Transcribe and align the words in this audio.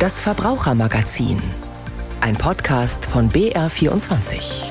Das 0.00 0.18
Verbrauchermagazin. 0.18 1.36
Ein 2.22 2.34
Podcast 2.34 3.04
von 3.04 3.28
BR24. 3.28 4.64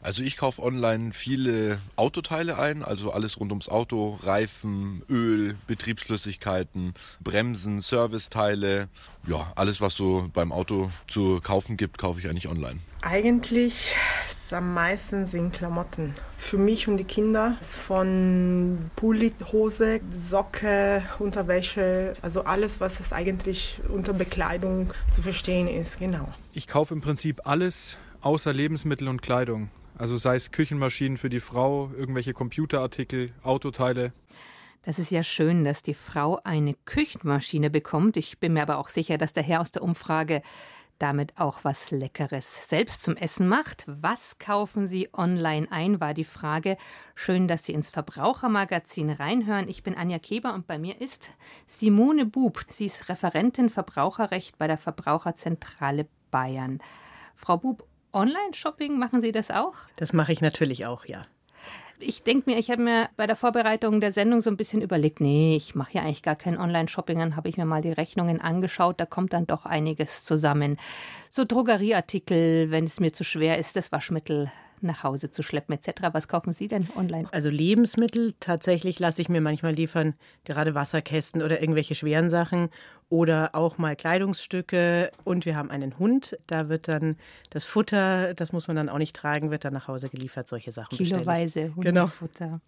Also 0.00 0.22
ich 0.22 0.36
kaufe 0.36 0.62
online 0.62 1.12
viele 1.12 1.80
Autoteile 1.96 2.58
ein, 2.58 2.84
also 2.84 3.10
alles 3.10 3.40
rund 3.40 3.50
ums 3.50 3.68
Auto, 3.68 4.20
Reifen, 4.22 5.02
Öl, 5.08 5.56
Betriebsflüssigkeiten, 5.66 6.94
Bremsen, 7.18 7.80
Serviceteile, 7.80 8.88
ja, 9.26 9.52
alles 9.56 9.80
was 9.80 9.94
so 9.94 10.30
beim 10.32 10.52
Auto 10.52 10.92
zu 11.08 11.40
kaufen 11.42 11.76
gibt, 11.76 11.98
kaufe 11.98 12.20
ich 12.20 12.28
eigentlich 12.28 12.46
online. 12.46 12.78
Eigentlich 13.02 13.96
am 14.52 14.74
meisten 14.74 15.26
sind 15.26 15.52
Klamotten. 15.52 16.14
Für 16.38 16.58
mich 16.58 16.88
und 16.88 16.96
die 16.96 17.04
Kinder 17.04 17.56
von 17.60 18.90
Pulli, 18.96 19.32
Hose, 19.52 20.00
Socke, 20.14 21.02
Unterwäsche, 21.18 22.14
also 22.22 22.44
alles, 22.44 22.80
was 22.80 23.00
es 23.00 23.12
eigentlich 23.12 23.80
unter 23.88 24.12
Bekleidung 24.12 24.92
zu 25.14 25.22
verstehen 25.22 25.68
ist, 25.68 25.98
genau. 25.98 26.28
Ich 26.52 26.66
kaufe 26.66 26.94
im 26.94 27.00
Prinzip 27.00 27.42
alles 27.44 27.96
außer 28.20 28.52
Lebensmittel 28.52 29.08
und 29.08 29.22
Kleidung. 29.22 29.70
Also 29.98 30.16
sei 30.16 30.36
es 30.36 30.50
Küchenmaschinen 30.50 31.16
für 31.16 31.30
die 31.30 31.40
Frau, 31.40 31.90
irgendwelche 31.96 32.34
Computerartikel, 32.34 33.32
Autoteile. 33.42 34.12
Das 34.84 35.00
ist 35.00 35.10
ja 35.10 35.24
schön, 35.24 35.64
dass 35.64 35.82
die 35.82 35.94
Frau 35.94 36.38
eine 36.44 36.74
Küchenmaschine 36.84 37.70
bekommt. 37.70 38.16
Ich 38.16 38.38
bin 38.38 38.52
mir 38.52 38.62
aber 38.62 38.78
auch 38.78 38.88
sicher, 38.88 39.18
dass 39.18 39.32
der 39.32 39.42
Herr 39.42 39.60
aus 39.60 39.72
der 39.72 39.82
Umfrage 39.82 40.42
damit 40.98 41.38
auch 41.38 41.60
was 41.62 41.90
Leckeres 41.90 42.68
selbst 42.68 43.02
zum 43.02 43.16
Essen 43.16 43.48
macht. 43.48 43.84
Was 43.86 44.38
kaufen 44.38 44.88
Sie 44.88 45.08
online 45.12 45.70
ein, 45.70 46.00
war 46.00 46.14
die 46.14 46.24
Frage. 46.24 46.76
Schön, 47.14 47.48
dass 47.48 47.64
Sie 47.64 47.72
ins 47.72 47.90
Verbrauchermagazin 47.90 49.10
reinhören. 49.10 49.68
Ich 49.68 49.82
bin 49.82 49.94
Anja 49.94 50.18
Keber 50.18 50.54
und 50.54 50.66
bei 50.66 50.78
mir 50.78 51.00
ist 51.00 51.30
Simone 51.66 52.26
Bub. 52.26 52.64
Sie 52.70 52.86
ist 52.86 53.08
Referentin 53.08 53.70
Verbraucherrecht 53.70 54.58
bei 54.58 54.66
der 54.66 54.78
Verbraucherzentrale 54.78 56.06
Bayern. 56.30 56.80
Frau 57.34 57.58
Bub, 57.58 57.86
Online-Shopping, 58.12 58.98
machen 58.98 59.20
Sie 59.20 59.32
das 59.32 59.50
auch? 59.50 59.74
Das 59.96 60.12
mache 60.12 60.32
ich 60.32 60.40
natürlich 60.40 60.86
auch, 60.86 61.04
ja. 61.04 61.26
Ich 61.98 62.22
denke 62.22 62.50
mir, 62.50 62.58
ich 62.58 62.70
habe 62.70 62.82
mir 62.82 63.08
bei 63.16 63.26
der 63.26 63.36
Vorbereitung 63.36 64.00
der 64.00 64.12
Sendung 64.12 64.40
so 64.40 64.50
ein 64.50 64.56
bisschen 64.56 64.82
überlegt, 64.82 65.20
nee, 65.20 65.56
ich 65.56 65.74
mache 65.74 65.94
ja 65.94 66.02
eigentlich 66.02 66.22
gar 66.22 66.36
kein 66.36 66.58
Online-Shopping. 66.58 67.18
Dann 67.18 67.36
habe 67.36 67.48
ich 67.48 67.56
mir 67.56 67.64
mal 67.64 67.80
die 67.80 67.92
Rechnungen 67.92 68.40
angeschaut, 68.40 69.00
da 69.00 69.06
kommt 69.06 69.32
dann 69.32 69.46
doch 69.46 69.64
einiges 69.64 70.24
zusammen. 70.24 70.76
So 71.30 71.44
Drogerieartikel, 71.44 72.70
wenn 72.70 72.84
es 72.84 73.00
mir 73.00 73.12
zu 73.12 73.24
schwer 73.24 73.58
ist, 73.58 73.76
das 73.76 73.92
Waschmittel 73.92 74.50
nach 74.82 75.02
Hause 75.02 75.30
zu 75.30 75.42
schleppen 75.42 75.74
etc. 75.74 76.02
Was 76.12 76.28
kaufen 76.28 76.52
Sie 76.52 76.68
denn 76.68 76.88
online? 76.96 77.28
Also 77.32 77.50
Lebensmittel 77.50 78.34
tatsächlich 78.40 78.98
lasse 78.98 79.22
ich 79.22 79.28
mir 79.28 79.40
manchmal 79.40 79.74
liefern, 79.74 80.14
gerade 80.44 80.74
Wasserkästen 80.74 81.42
oder 81.42 81.60
irgendwelche 81.60 81.94
schweren 81.94 82.30
Sachen 82.30 82.70
oder 83.08 83.54
auch 83.54 83.78
mal 83.78 83.96
Kleidungsstücke. 83.96 85.10
Und 85.24 85.44
wir 85.46 85.56
haben 85.56 85.70
einen 85.70 85.98
Hund, 85.98 86.36
da 86.46 86.68
wird 86.68 86.88
dann 86.88 87.16
das 87.50 87.64
Futter, 87.64 88.34
das 88.34 88.52
muss 88.52 88.68
man 88.68 88.76
dann 88.76 88.88
auch 88.88 88.98
nicht 88.98 89.14
tragen, 89.14 89.50
wird 89.50 89.64
dann 89.64 89.72
nach 89.72 89.88
Hause 89.88 90.08
geliefert, 90.08 90.48
solche 90.48 90.72
Sachen. 90.72 90.96
Kiloweise 90.96 91.74
Hundefutter. 91.74 92.46
Genau. 92.46 92.60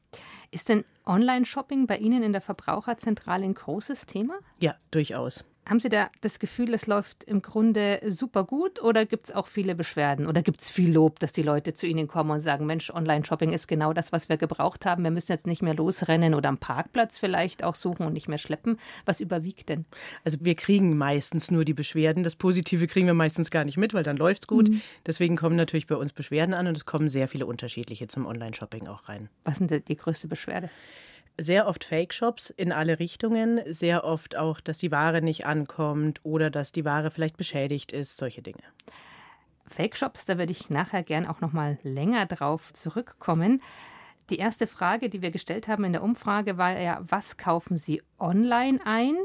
Ist 0.50 0.69
denn 0.69 0.84
Online-Shopping 1.06 1.87
bei 1.87 1.98
Ihnen 1.98 2.22
in 2.22 2.33
der 2.33 2.41
Verbraucherzentrale 2.41 3.45
ein 3.45 3.55
großes 3.55 4.06
Thema? 4.06 4.39
Ja, 4.61 4.75
durchaus. 4.91 5.45
Haben 5.69 5.80
Sie 5.80 5.91
da 5.91 6.08
das 6.22 6.38
Gefühl, 6.38 6.72
es 6.72 6.86
läuft 6.86 7.24
im 7.24 7.42
Grunde 7.42 8.00
super 8.06 8.44
gut 8.44 8.83
oder 8.83 9.05
gibt 9.05 9.27
es 9.27 9.34
auch 9.34 9.47
viele 9.47 9.75
Beschwerden 9.75 10.27
oder 10.27 10.41
gibt 10.41 10.62
es 10.62 10.70
viel 10.70 10.91
Lob, 10.91 11.19
dass 11.19 11.33
die 11.33 11.42
Leute 11.42 11.75
zu 11.75 11.86
Ihnen 11.86 12.08
kommen 12.08 12.30
und 12.30 12.41
sagen, 12.41 12.64
Mensch, 12.64 12.88
Online-Shopping 12.88 13.52
ist 13.52 13.69
genau 13.69 13.92
das, 13.92 14.10
was 14.10 14.30
wir 14.30 14.38
gebraucht 14.38 14.86
haben. 14.86 15.05
Wir 15.05 15.10
müssen 15.10 15.30
jetzt 15.30 15.47
nicht 15.47 15.60
mehr 15.60 15.75
losrennen 15.75 16.34
oder 16.34 16.48
am 16.48 16.56
Parkplatz 16.56 17.19
vielleicht 17.19 17.64
auch 17.64 17.75
suchen 17.75 18.06
und 18.06 18.14
nicht 18.14 18.28
mehr 18.28 18.38
schleppen. 18.38 18.78
Was 19.05 19.20
überwiegt 19.20 19.69
denn? 19.69 19.84
Also 20.25 20.38
wir 20.41 20.55
kriegen 20.55 20.97
meistens 20.97 21.50
nur 21.50 21.66
die 21.66 21.75
Beschwerden. 21.75 22.22
Das 22.22 22.36
Positive 22.36 22.86
kriegen 22.86 23.06
wir 23.06 23.12
meistens 23.12 23.50
gar 23.50 23.66
nicht 23.66 23.77
mit, 23.77 23.92
weil 23.92 24.05
dann 24.05 24.16
läuft 24.16 24.44
es 24.44 24.47
gut. 24.47 24.70
Mhm. 24.70 24.80
Deswegen 25.06 25.36
kommen 25.36 25.56
natürlich 25.56 25.87
bei 25.87 25.97
uns 25.97 26.14
Beschwerden 26.14 26.54
an 26.54 26.66
und 26.66 26.78
es 26.78 26.87
kommen 26.87 27.10
sehr 27.10 27.28
viele 27.28 27.44
unterschiedliche 27.44 28.09
zum 28.09 28.25
Online-Shopping 28.25 28.87
auch 28.87 29.06
rein. 29.10 29.28
Was 29.44 29.59
sind 29.59 29.70
die 29.88 29.97
größte 29.97 30.28
Beschwerde? 30.28 30.70
Sehr 31.38 31.69
oft 31.69 31.84
Fake-Shops 31.84 32.50
in 32.50 32.72
alle 32.72 32.99
Richtungen, 32.99 33.60
sehr 33.66 34.04
oft 34.04 34.37
auch, 34.37 34.60
dass 34.60 34.78
die 34.78 34.91
Ware 34.91 35.22
nicht 35.22 35.47
ankommt 35.47 36.21
oder 36.25 36.50
dass 36.50 36.72
die 36.72 36.84
Ware 36.84 37.10
vielleicht 37.10 37.37
beschädigt 37.37 37.93
ist, 37.93 38.16
solche 38.16 38.43
Dinge. 38.43 38.62
Fake-Shops, 39.66 40.26
da 40.26 40.38
würde 40.38 40.53
ich 40.53 40.71
nachher 40.71 41.03
gern 41.03 41.26
auch 41.26 41.41
noch 41.41 41.53
mal 41.53 41.78
länger 41.82 42.26
drauf 42.26 42.72
zurückkommen. 42.72 43.62
Die 44.31 44.38
erste 44.38 44.66
Frage, 44.66 45.09
die 45.09 45.22
wir 45.22 45.31
gestellt 45.31 45.69
haben 45.69 45.84
in 45.84 45.93
der 45.93 46.03
Umfrage, 46.03 46.59
war 46.59 46.78
ja, 46.78 47.00
was 47.03 47.37
kaufen 47.37 47.76
Sie 47.76 48.03
online 48.19 48.81
ein? 48.84 49.16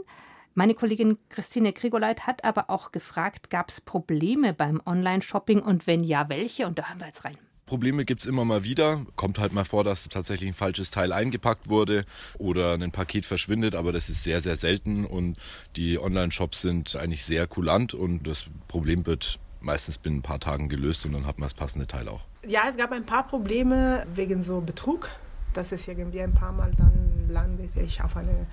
Meine 0.53 0.75
Kollegin 0.75 1.17
Christine 1.29 1.73
Grigoleit 1.73 2.27
hat 2.27 2.43
aber 2.43 2.69
auch 2.69 2.91
gefragt, 2.91 3.49
gab 3.49 3.69
es 3.69 3.81
Probleme 3.81 4.53
beim 4.53 4.81
Online-Shopping 4.85 5.61
und 5.61 5.87
wenn 5.87 6.03
ja, 6.03 6.29
welche? 6.29 6.67
Und 6.67 6.77
da 6.77 6.89
hören 6.89 6.99
wir 6.99 7.07
jetzt 7.07 7.25
rein. 7.25 7.37
Probleme 7.73 8.05
gibt 8.05 8.21
es 8.21 8.27
immer 8.27 8.45
mal 8.45 8.63
wieder. 8.63 9.03
Kommt 9.15 9.39
halt 9.39 9.51
mal 9.51 9.65
vor, 9.65 9.83
dass 9.83 10.07
tatsächlich 10.07 10.47
ein 10.47 10.53
falsches 10.53 10.91
Teil 10.91 11.11
eingepackt 11.11 11.69
wurde 11.69 12.05
oder 12.37 12.75
ein 12.75 12.91
Paket 12.91 13.25
verschwindet, 13.25 13.73
aber 13.73 13.91
das 13.91 14.09
ist 14.09 14.23
sehr, 14.23 14.41
sehr 14.41 14.57
selten 14.57 15.07
und 15.07 15.37
die 15.75 15.97
Online-Shops 15.97 16.61
sind 16.61 16.95
eigentlich 16.95 17.25
sehr 17.25 17.47
kulant 17.47 17.95
und 17.95 18.27
das 18.27 18.45
Problem 18.67 19.07
wird 19.07 19.39
meistens 19.59 19.97
binnen 19.97 20.17
ein 20.17 20.21
paar 20.21 20.39
Tagen 20.39 20.69
gelöst 20.69 21.07
und 21.07 21.13
dann 21.13 21.25
hat 21.25 21.39
man 21.39 21.47
das 21.47 21.55
passende 21.55 21.87
Teil 21.87 22.09
auch. 22.09 22.21
Ja, 22.47 22.61
es 22.69 22.77
gab 22.77 22.91
ein 22.91 23.07
paar 23.07 23.25
Probleme 23.25 24.05
wegen 24.13 24.43
so 24.43 24.61
Betrug. 24.61 25.09
Das 25.53 25.71
ist 25.71 25.87
irgendwie 25.87 26.21
ein 26.21 26.35
paar 26.35 26.51
Mal 26.51 26.73
dann 26.77 27.27
landete 27.27 27.81
ich 27.81 28.03
auf 28.03 28.15
eine 28.15 28.45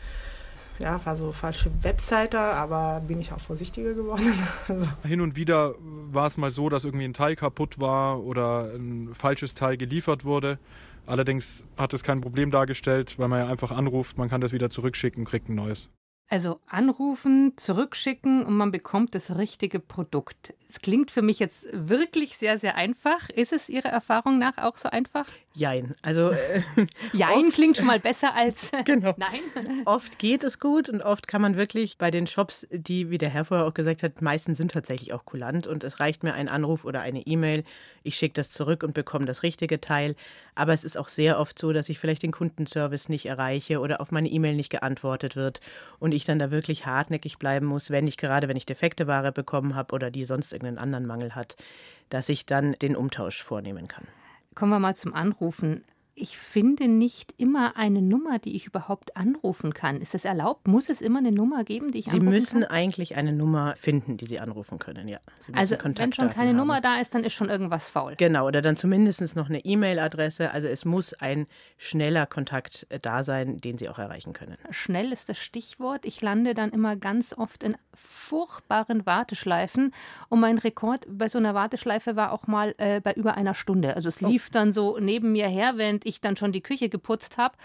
ja, 0.80 1.04
war 1.04 1.16
so 1.16 1.30
falsche 1.30 1.70
Webseite, 1.82 2.38
aber 2.38 3.00
bin 3.06 3.20
ich 3.20 3.32
auch 3.32 3.40
vorsichtiger 3.40 3.92
geworden. 3.94 4.32
also. 4.68 4.88
Hin 5.04 5.20
und 5.20 5.36
wieder 5.36 5.74
war 5.78 6.26
es 6.26 6.38
mal 6.38 6.50
so, 6.50 6.68
dass 6.68 6.84
irgendwie 6.84 7.04
ein 7.04 7.12
Teil 7.12 7.36
kaputt 7.36 7.78
war 7.78 8.20
oder 8.20 8.72
ein 8.74 9.10
falsches 9.14 9.54
Teil 9.54 9.76
geliefert 9.76 10.24
wurde. 10.24 10.58
Allerdings 11.06 11.64
hat 11.76 11.92
es 11.92 12.02
kein 12.02 12.20
Problem 12.20 12.50
dargestellt, 12.50 13.18
weil 13.18 13.28
man 13.28 13.40
ja 13.40 13.46
einfach 13.48 13.70
anruft, 13.70 14.16
man 14.16 14.28
kann 14.28 14.40
das 14.40 14.52
wieder 14.52 14.70
zurückschicken, 14.70 15.24
kriegt 15.24 15.48
ein 15.48 15.54
neues. 15.54 15.90
Also 16.32 16.60
anrufen, 16.68 17.54
zurückschicken 17.56 18.44
und 18.44 18.56
man 18.56 18.70
bekommt 18.70 19.16
das 19.16 19.36
richtige 19.36 19.80
Produkt. 19.80 20.54
Es 20.68 20.80
klingt 20.80 21.10
für 21.10 21.22
mich 21.22 21.40
jetzt 21.40 21.66
wirklich 21.72 22.36
sehr, 22.36 22.56
sehr 22.56 22.76
einfach. 22.76 23.28
Ist 23.30 23.52
es 23.52 23.68
Ihrer 23.68 23.88
Erfahrung 23.88 24.38
nach 24.38 24.56
auch 24.58 24.76
so 24.76 24.88
einfach? 24.88 25.26
Jein. 25.52 25.96
Also 26.02 26.30
äh, 26.30 26.62
Jein 27.12 27.46
oft, 27.46 27.54
klingt 27.54 27.76
schon 27.76 27.86
mal 27.86 27.98
besser 27.98 28.36
als 28.36 28.70
genau. 28.84 29.14
Nein. 29.16 29.40
Oft 29.86 30.20
geht 30.20 30.44
es 30.44 30.60
gut 30.60 30.88
und 30.88 31.02
oft 31.02 31.26
kann 31.26 31.42
man 31.42 31.56
wirklich 31.56 31.98
bei 31.98 32.12
den 32.12 32.28
Shops, 32.28 32.68
die, 32.70 33.10
wie 33.10 33.18
der 33.18 33.30
Herr 33.30 33.44
vorher 33.44 33.66
auch 33.66 33.74
gesagt 33.74 34.04
hat, 34.04 34.22
meisten 34.22 34.54
sind 34.54 34.70
tatsächlich 34.70 35.12
auch 35.12 35.24
kulant 35.24 35.66
und 35.66 35.82
es 35.82 35.98
reicht 35.98 36.22
mir 36.22 36.34
ein 36.34 36.48
Anruf 36.48 36.84
oder 36.84 37.00
eine 37.00 37.26
E-Mail. 37.26 37.64
Ich 38.04 38.14
schicke 38.14 38.34
das 38.34 38.50
zurück 38.50 38.84
und 38.84 38.94
bekomme 38.94 39.24
das 39.24 39.42
richtige 39.42 39.80
Teil. 39.80 40.14
Aber 40.54 40.72
es 40.72 40.84
ist 40.84 40.96
auch 40.96 41.08
sehr 41.08 41.40
oft 41.40 41.58
so, 41.58 41.72
dass 41.72 41.88
ich 41.88 41.98
vielleicht 41.98 42.22
den 42.22 42.32
Kundenservice 42.32 43.08
nicht 43.08 43.26
erreiche 43.26 43.80
oder 43.80 44.00
auf 44.00 44.12
meine 44.12 44.28
E-Mail 44.28 44.54
nicht 44.54 44.70
geantwortet 44.70 45.34
wird 45.34 45.60
und 45.98 46.12
ich 46.12 46.19
dann 46.24 46.38
da 46.38 46.50
wirklich 46.50 46.86
hartnäckig 46.86 47.38
bleiben 47.38 47.66
muss, 47.66 47.90
wenn 47.90 48.06
ich 48.06 48.16
gerade, 48.16 48.48
wenn 48.48 48.56
ich 48.56 48.66
defekte 48.66 49.06
Ware 49.06 49.32
bekommen 49.32 49.74
habe 49.74 49.94
oder 49.94 50.10
die 50.10 50.24
sonst 50.24 50.52
irgendeinen 50.52 50.78
anderen 50.78 51.06
Mangel 51.06 51.34
hat, 51.34 51.56
dass 52.08 52.28
ich 52.28 52.46
dann 52.46 52.72
den 52.74 52.96
Umtausch 52.96 53.42
vornehmen 53.42 53.88
kann. 53.88 54.06
Kommen 54.54 54.72
wir 54.72 54.80
mal 54.80 54.94
zum 54.94 55.14
Anrufen 55.14 55.84
ich 56.14 56.36
finde 56.36 56.88
nicht 56.88 57.34
immer 57.38 57.76
eine 57.76 58.02
Nummer, 58.02 58.38
die 58.38 58.56
ich 58.56 58.66
überhaupt 58.66 59.16
anrufen 59.16 59.74
kann. 59.74 60.00
Ist 60.00 60.14
das 60.14 60.24
erlaubt? 60.24 60.68
Muss 60.68 60.88
es 60.88 61.00
immer 61.00 61.18
eine 61.18 61.32
Nummer 61.32 61.64
geben, 61.64 61.92
die 61.92 62.00
ich 62.00 62.06
Sie 62.06 62.12
anrufen 62.12 62.28
müssen 62.28 62.60
kann? 62.62 62.70
eigentlich 62.70 63.16
eine 63.16 63.32
Nummer 63.32 63.74
finden, 63.76 64.16
die 64.16 64.26
Sie 64.26 64.40
anrufen 64.40 64.78
können, 64.78 65.08
ja. 65.08 65.18
also 65.52 65.76
wenn 65.82 66.12
schon 66.12 66.30
keine 66.30 66.50
haben. 66.50 66.56
Nummer 66.56 66.80
da 66.80 67.00
ist, 67.00 67.14
dann 67.14 67.24
ist 67.24 67.32
schon 67.32 67.48
irgendwas 67.48 67.90
faul. 67.90 68.14
Genau, 68.16 68.46
oder 68.46 68.62
dann 68.62 68.76
zumindest 68.76 69.36
noch 69.36 69.48
eine 69.48 69.64
E-Mail-Adresse. 69.64 70.50
Also 70.50 70.68
es 70.68 70.84
muss 70.84 71.14
ein 71.14 71.46
schneller 71.78 72.26
Kontakt 72.26 72.86
äh, 72.90 72.98
da 72.98 73.22
sein, 73.22 73.56
den 73.58 73.78
Sie 73.78 73.88
auch 73.88 73.98
erreichen 73.98 74.32
können. 74.32 74.56
Schnell 74.70 75.12
ist 75.12 75.28
das 75.28 75.38
Stichwort. 75.38 76.06
Ich 76.06 76.22
lande 76.22 76.54
dann 76.54 76.70
immer 76.70 76.96
ganz 76.96 77.36
oft 77.36 77.62
in 77.62 77.76
furchtbaren 77.94 79.06
Warteschleifen. 79.06 79.92
Und 80.28 80.40
mein 80.40 80.58
Rekord 80.58 81.06
bei 81.08 81.28
so 81.28 81.38
einer 81.38 81.54
Warteschleife 81.54 82.16
war 82.16 82.32
auch 82.32 82.46
mal 82.46 82.74
äh, 82.78 83.00
bei 83.00 83.12
über 83.14 83.34
einer 83.34 83.54
Stunde. 83.54 83.94
Also 83.94 84.08
es 84.08 84.22
oh. 84.22 84.26
lief 84.26 84.48
oh. 84.48 84.52
dann 84.52 84.72
so 84.72 84.98
neben 84.98 85.32
mir 85.32 85.48
her, 85.48 85.76
während 86.00 86.06
ich 86.06 86.20
dann 86.20 86.36
schon 86.36 86.52
die 86.52 86.62
Küche 86.62 86.88
geputzt 86.88 87.36
habe. 87.36 87.56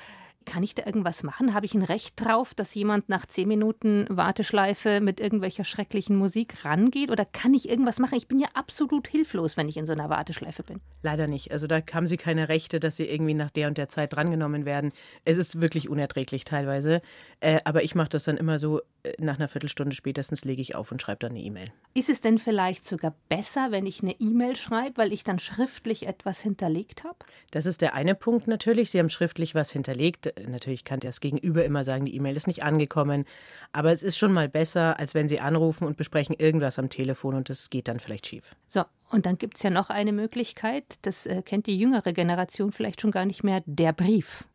Kann 0.46 0.64
ich 0.64 0.76
da 0.76 0.86
irgendwas 0.86 1.24
machen? 1.24 1.54
Habe 1.54 1.66
ich 1.66 1.74
ein 1.74 1.82
Recht 1.82 2.14
drauf, 2.24 2.54
dass 2.54 2.74
jemand 2.76 3.10
nach 3.10 3.26
zehn 3.26 3.48
Minuten 3.48 4.06
Warteschleife 4.10 5.02
mit 5.02 5.20
irgendwelcher 5.20 5.64
schrecklichen 5.64 6.16
Musik 6.16 6.64
rangeht? 6.64 7.12
Oder 7.12 7.26
kann 7.26 7.54
ich 7.54 7.68
irgendwas 7.70 8.00
machen? 8.00 8.16
Ich 8.16 8.28
bin 8.28 8.38
ja 8.38 8.48
absolut 8.54 9.08
hilflos, 9.08 9.58
wenn 9.58 9.68
ich 9.68 9.78
in 9.78 9.86
so 9.86 9.94
einer 9.94 10.10
Warteschleife 10.10 10.64
bin. 10.64 10.82
Leider 11.02 11.28
nicht. 11.28 11.52
Also 11.52 11.68
da 11.68 11.80
haben 11.94 12.08
Sie 12.08 12.18
keine 12.18 12.48
Rechte, 12.50 12.80
dass 12.80 12.96
Sie 12.96 13.06
irgendwie 13.06 13.34
nach 13.34 13.50
der 13.50 13.68
und 13.68 13.78
der 13.78 13.90
Zeit 13.90 14.14
drangenommen 14.14 14.66
werden. 14.66 14.92
Es 15.24 15.38
ist 15.38 15.62
wirklich 15.62 15.90
unerträglich 15.90 16.46
teilweise. 16.46 17.02
Äh, 17.40 17.60
aber 17.66 17.84
ich 17.84 17.96
mache 17.96 18.10
das 18.10 18.24
dann 18.24 18.38
immer 18.38 18.60
so, 18.60 18.82
äh, 19.04 19.14
nach 19.20 19.38
einer 19.38 19.48
Viertelstunde 19.48 19.96
spätestens 19.96 20.46
lege 20.46 20.62
ich 20.62 20.76
auf 20.76 20.92
und 20.92 21.02
schreibe 21.02 21.20
dann 21.20 21.32
eine 21.32 21.42
E-Mail. 21.42 21.68
Ist 21.94 22.10
es 22.10 22.22
denn 22.22 22.38
vielleicht 22.38 22.86
sogar 22.86 23.16
besser, 23.30 23.72
wenn 23.72 23.86
ich 23.86 24.02
eine 24.02 24.16
E-Mail 24.20 24.56
schreibe, 24.56 24.98
weil 24.98 25.14
ich 25.14 25.24
dann 25.24 25.40
schriftlich 25.40 26.08
etwas 26.08 26.42
hinterlegt 26.42 27.04
habe? 27.04 27.18
Das 27.52 27.66
ist 27.66 27.82
der 27.82 27.94
eine 27.94 28.16
Punkt 28.16 28.48
natürlich. 28.48 28.92
Sie 28.92 29.00
haben 29.00 29.10
schriftlich 29.10 29.56
was 29.56 29.72
hinterlegt 29.72 30.34
Natürlich 30.48 30.84
kann 30.84 31.00
das 31.00 31.22
Gegenüber 31.22 31.64
immer 31.64 31.84
sagen, 31.84 32.06
die 32.06 32.16
E-Mail 32.16 32.36
ist 32.36 32.48
nicht 32.48 32.64
angekommen. 32.64 33.26
Aber 33.72 33.92
es 33.92 34.04
ist 34.04 34.18
schon 34.18 34.34
mal 34.34 34.50
besser, 34.50 35.00
als 35.00 35.14
wenn 35.14 35.30
Sie 35.30 35.40
anrufen 35.40 35.86
und 35.86 35.98
besprechen 35.98 36.36
irgendwas 36.38 36.80
am 36.80 36.90
Telefon 36.90 37.36
und 37.36 37.50
das 37.50 37.70
geht 37.70 37.88
dann 37.88 38.00
vielleicht 38.00 38.28
schief. 38.28 38.56
So, 38.68 38.84
und 39.10 39.26
dann 39.26 39.38
gibt 39.38 39.58
es 39.58 39.64
ja 39.64 39.70
noch 39.70 39.90
eine 39.90 40.12
Möglichkeit, 40.12 40.84
das 41.04 41.26
äh, 41.26 41.42
kennt 41.42 41.68
die 41.68 41.78
jüngere 41.78 42.14
Generation 42.14 42.72
vielleicht 42.72 43.02
schon 43.02 43.12
gar 43.12 43.26
nicht 43.26 43.44
mehr, 43.44 43.64
der 43.66 43.94
Brief. 43.94 44.46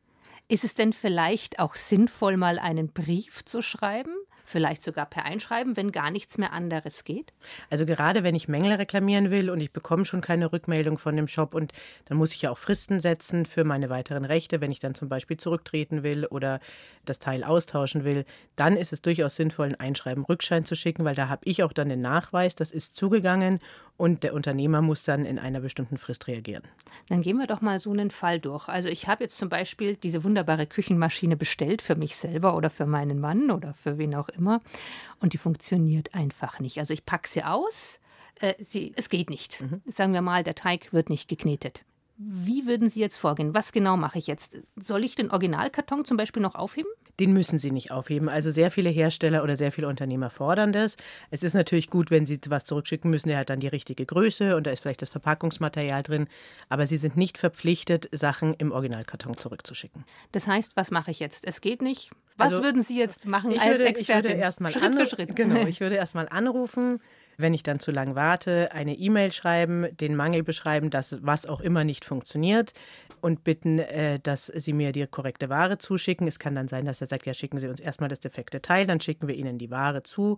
Ist 0.49 0.65
es 0.65 0.75
denn 0.75 0.93
vielleicht 0.93 1.61
auch 1.61 1.77
sinnvoll, 1.77 2.37
mal 2.37 2.59
einen 2.59 2.93
Brief 2.93 3.45
zu 3.45 3.63
schreiben? 3.63 4.13
Vielleicht 4.51 4.83
sogar 4.83 5.07
per 5.07 5.25
Einschreiben, 5.25 5.77
wenn 5.77 5.93
gar 5.93 6.11
nichts 6.11 6.39
mehr 6.39 6.53
anderes 6.53 7.05
geht? 7.05 7.33
Also 7.71 7.87
gerade 7.87 8.23
wenn 8.23 8.35
ich 8.35 8.49
Mängel 8.49 8.73
reklamieren 8.73 9.31
will 9.31 9.51
und 9.51 9.61
ich 9.61 9.73
bekomme 9.73 10.05
schon 10.05 10.21
keine 10.21 10.53
Rückmeldung 10.53 10.99
von 10.99 11.17
dem 11.17 11.29
Shop 11.29 11.55
und 11.55 11.73
dann 12.07 12.19
muss 12.19 12.35
ich 12.35 12.43
ja 12.43 12.51
auch 12.51 12.59
Fristen 12.59 13.01
setzen 13.01 13.47
für 13.47 13.65
meine 13.65 13.91
weiteren 13.91 14.25
Rechte, 14.25 14.61
wenn 14.61 14.71
ich 14.71 14.81
dann 14.81 14.95
zum 14.95 15.09
Beispiel 15.09 15.37
zurücktreten 15.37 16.03
will 16.03 16.27
oder 16.27 16.61
das 17.05 17.19
Teil 17.19 17.45
austauschen 17.45 18.05
will, 18.05 18.25
dann 18.57 18.77
ist 18.77 18.93
es 18.93 19.01
durchaus 19.01 19.37
sinnvoll, 19.37 19.69
ein 19.69 19.81
Einschreiben 19.81 20.25
Rückschein 20.25 20.65
zu 20.65 20.75
schicken, 20.75 21.05
weil 21.05 21.15
da 21.15 21.29
habe 21.29 21.43
ich 21.45 21.63
auch 21.63 21.73
dann 21.73 21.89
den 21.89 22.01
Nachweis, 22.01 22.55
das 22.55 22.73
ist 22.73 22.97
zugegangen 22.97 23.59
und 24.01 24.23
der 24.23 24.33
Unternehmer 24.33 24.81
muss 24.81 25.03
dann 25.03 25.27
in 25.27 25.39
einer 25.39 25.61
bestimmten 25.61 25.99
Frist 25.99 26.27
reagieren. 26.27 26.63
Dann 27.11 27.21
gehen 27.21 27.37
wir 27.37 27.47
doch 27.47 27.61
mal 27.61 27.79
so 27.79 27.91
einen 27.91 28.11
Fall 28.11 28.41
durch. 28.41 28.67
Also 28.67 28.89
ich 28.89 29.09
habe 29.09 29.25
jetzt 29.25 29.37
zum 29.37 29.51
Beispiel 29.51 29.95
diese 29.97 30.25
wunderbare 30.25 30.67
Küchenmaschine 30.67 31.37
bestellt 31.37 31.83
für 31.83 31.97
mich 31.97 32.17
selber 32.17 32.57
oder 32.57 32.71
für 32.71 32.87
meinen 32.87 33.21
Mann 33.21 33.51
oder 33.51 33.75
für 33.75 33.99
wen 33.99 34.15
auch 34.15 34.31
immer 34.31 34.63
und 35.21 35.35
die 35.35 35.39
funktioniert 35.39 36.15
einfach 36.15 36.61
nicht. 36.61 36.79
Also 36.79 36.95
ich 36.95 37.05
packe 37.05 37.29
sie 37.29 37.45
aus, 37.45 38.01
äh, 38.41 38.55
sie, 38.59 38.95
es 38.97 39.11
geht 39.11 39.29
nicht. 39.29 39.61
Mhm. 39.61 39.83
Sagen 39.87 40.15
wir 40.15 40.23
mal, 40.23 40.45
der 40.45 40.55
Teig 40.55 40.95
wird 40.95 41.11
nicht 41.11 41.29
geknetet. 41.29 41.85
Wie 42.23 42.67
würden 42.67 42.91
Sie 42.91 43.01
jetzt 43.01 43.17
vorgehen? 43.17 43.55
Was 43.55 43.73
genau 43.73 43.97
mache 43.97 44.19
ich 44.19 44.27
jetzt? 44.27 44.59
Soll 44.77 45.05
ich 45.05 45.15
den 45.15 45.31
Originalkarton 45.31 46.05
zum 46.05 46.19
Beispiel 46.19 46.43
noch 46.43 46.55
aufheben? 46.55 46.91
Den 47.19 47.33
müssen 47.33 47.59
Sie 47.59 47.71
nicht 47.71 47.93
aufheben. 47.93 48.29
Also 48.29 48.51
sehr 48.51 48.71
viele 48.71 48.91
Hersteller 48.91 49.43
oder 49.43 49.57
sehr 49.57 49.73
viele 49.73 49.89
Unternehmer 49.89 50.29
fordern 50.29 50.75
das. 50.75 50.99
Es 51.31 51.43
ist 51.43 51.55
natürlich 51.55 51.89
gut, 51.89 52.11
wenn 52.11 52.27
Sie 52.27 52.39
was 52.49 52.67
zurückschicken 52.67 53.11
müssen, 53.11 53.29
der 53.29 53.39
hat 53.39 53.49
dann 53.49 53.61
die 53.61 53.69
richtige 53.69 54.05
Größe 54.05 54.55
und 54.55 54.67
da 54.67 54.71
ist 54.71 54.81
vielleicht 54.81 55.01
das 55.01 55.09
Verpackungsmaterial 55.09 56.03
drin. 56.03 56.29
Aber 56.69 56.87
Sie 56.87 56.99
sind 56.99 57.17
nicht 57.17 57.39
verpflichtet, 57.39 58.11
Sachen 58.13 58.53
im 58.53 58.71
Originalkarton 58.71 59.39
zurückzuschicken. 59.39 60.05
Das 60.33 60.47
heißt, 60.47 60.77
was 60.77 60.91
mache 60.91 61.11
ich 61.11 61.21
jetzt? 61.21 61.47
Es 61.47 61.63
geht 61.63 61.81
nicht. 61.81 62.11
Was 62.37 62.53
also, 62.53 62.65
würden 62.65 62.83
Sie 62.83 62.99
jetzt 62.99 63.27
machen 63.27 63.59
als 63.59 63.65
würde, 63.65 63.87
Experte? 63.87 64.29
Ich 64.29 64.35
würde 64.35 64.43
erstmal 64.43 64.73
Schritt 64.73 64.95
für 64.95 65.07
Schritt. 65.07 65.37
Genau, 65.37 65.65
ich 65.67 65.81
würde 65.81 65.97
erstmal 65.97 66.29
anrufen 66.29 67.01
wenn 67.41 67.55
ich 67.55 67.63
dann 67.63 67.81
zu 67.81 67.91
lang 67.91 68.15
warte, 68.15 68.73
eine 68.73 68.95
E-Mail 68.95 69.33
schreiben, 69.33 69.87
den 69.97 70.17
Mangel 70.17 70.43
beschreiben, 70.43 70.91
dass 70.91 71.19
was 71.23 71.47
auch 71.47 71.61
immer 71.61 71.85
nicht 71.85 72.05
funktioniert 72.05 72.73
und 73.21 73.45
bitten, 73.45 73.79
äh, 73.79 74.19
dass 74.21 74.47
Sie 74.47 74.73
mir 74.73 74.93
die 74.93 75.07
korrekte 75.07 75.49
Ware 75.49 75.79
zuschicken. 75.79 76.27
Es 76.27 76.39
kann 76.39 76.55
dann 76.55 76.69
sein, 76.69 76.85
dass 76.85 77.01
er 77.01 77.07
sagt, 77.07 77.27
ja, 77.27 77.35
schicken 77.35 77.59
Sie 77.59 77.69
uns 77.69 77.81
erstmal 77.81 78.09
das 78.09 78.21
defekte 78.21 78.63
Teil, 78.63 78.87
dann 78.87 79.01
schicken 79.01 79.29
wir 79.29 79.35
Ihnen 79.35 79.59
die 79.59 79.71
Ware 79.71 80.03
zu, 80.03 80.37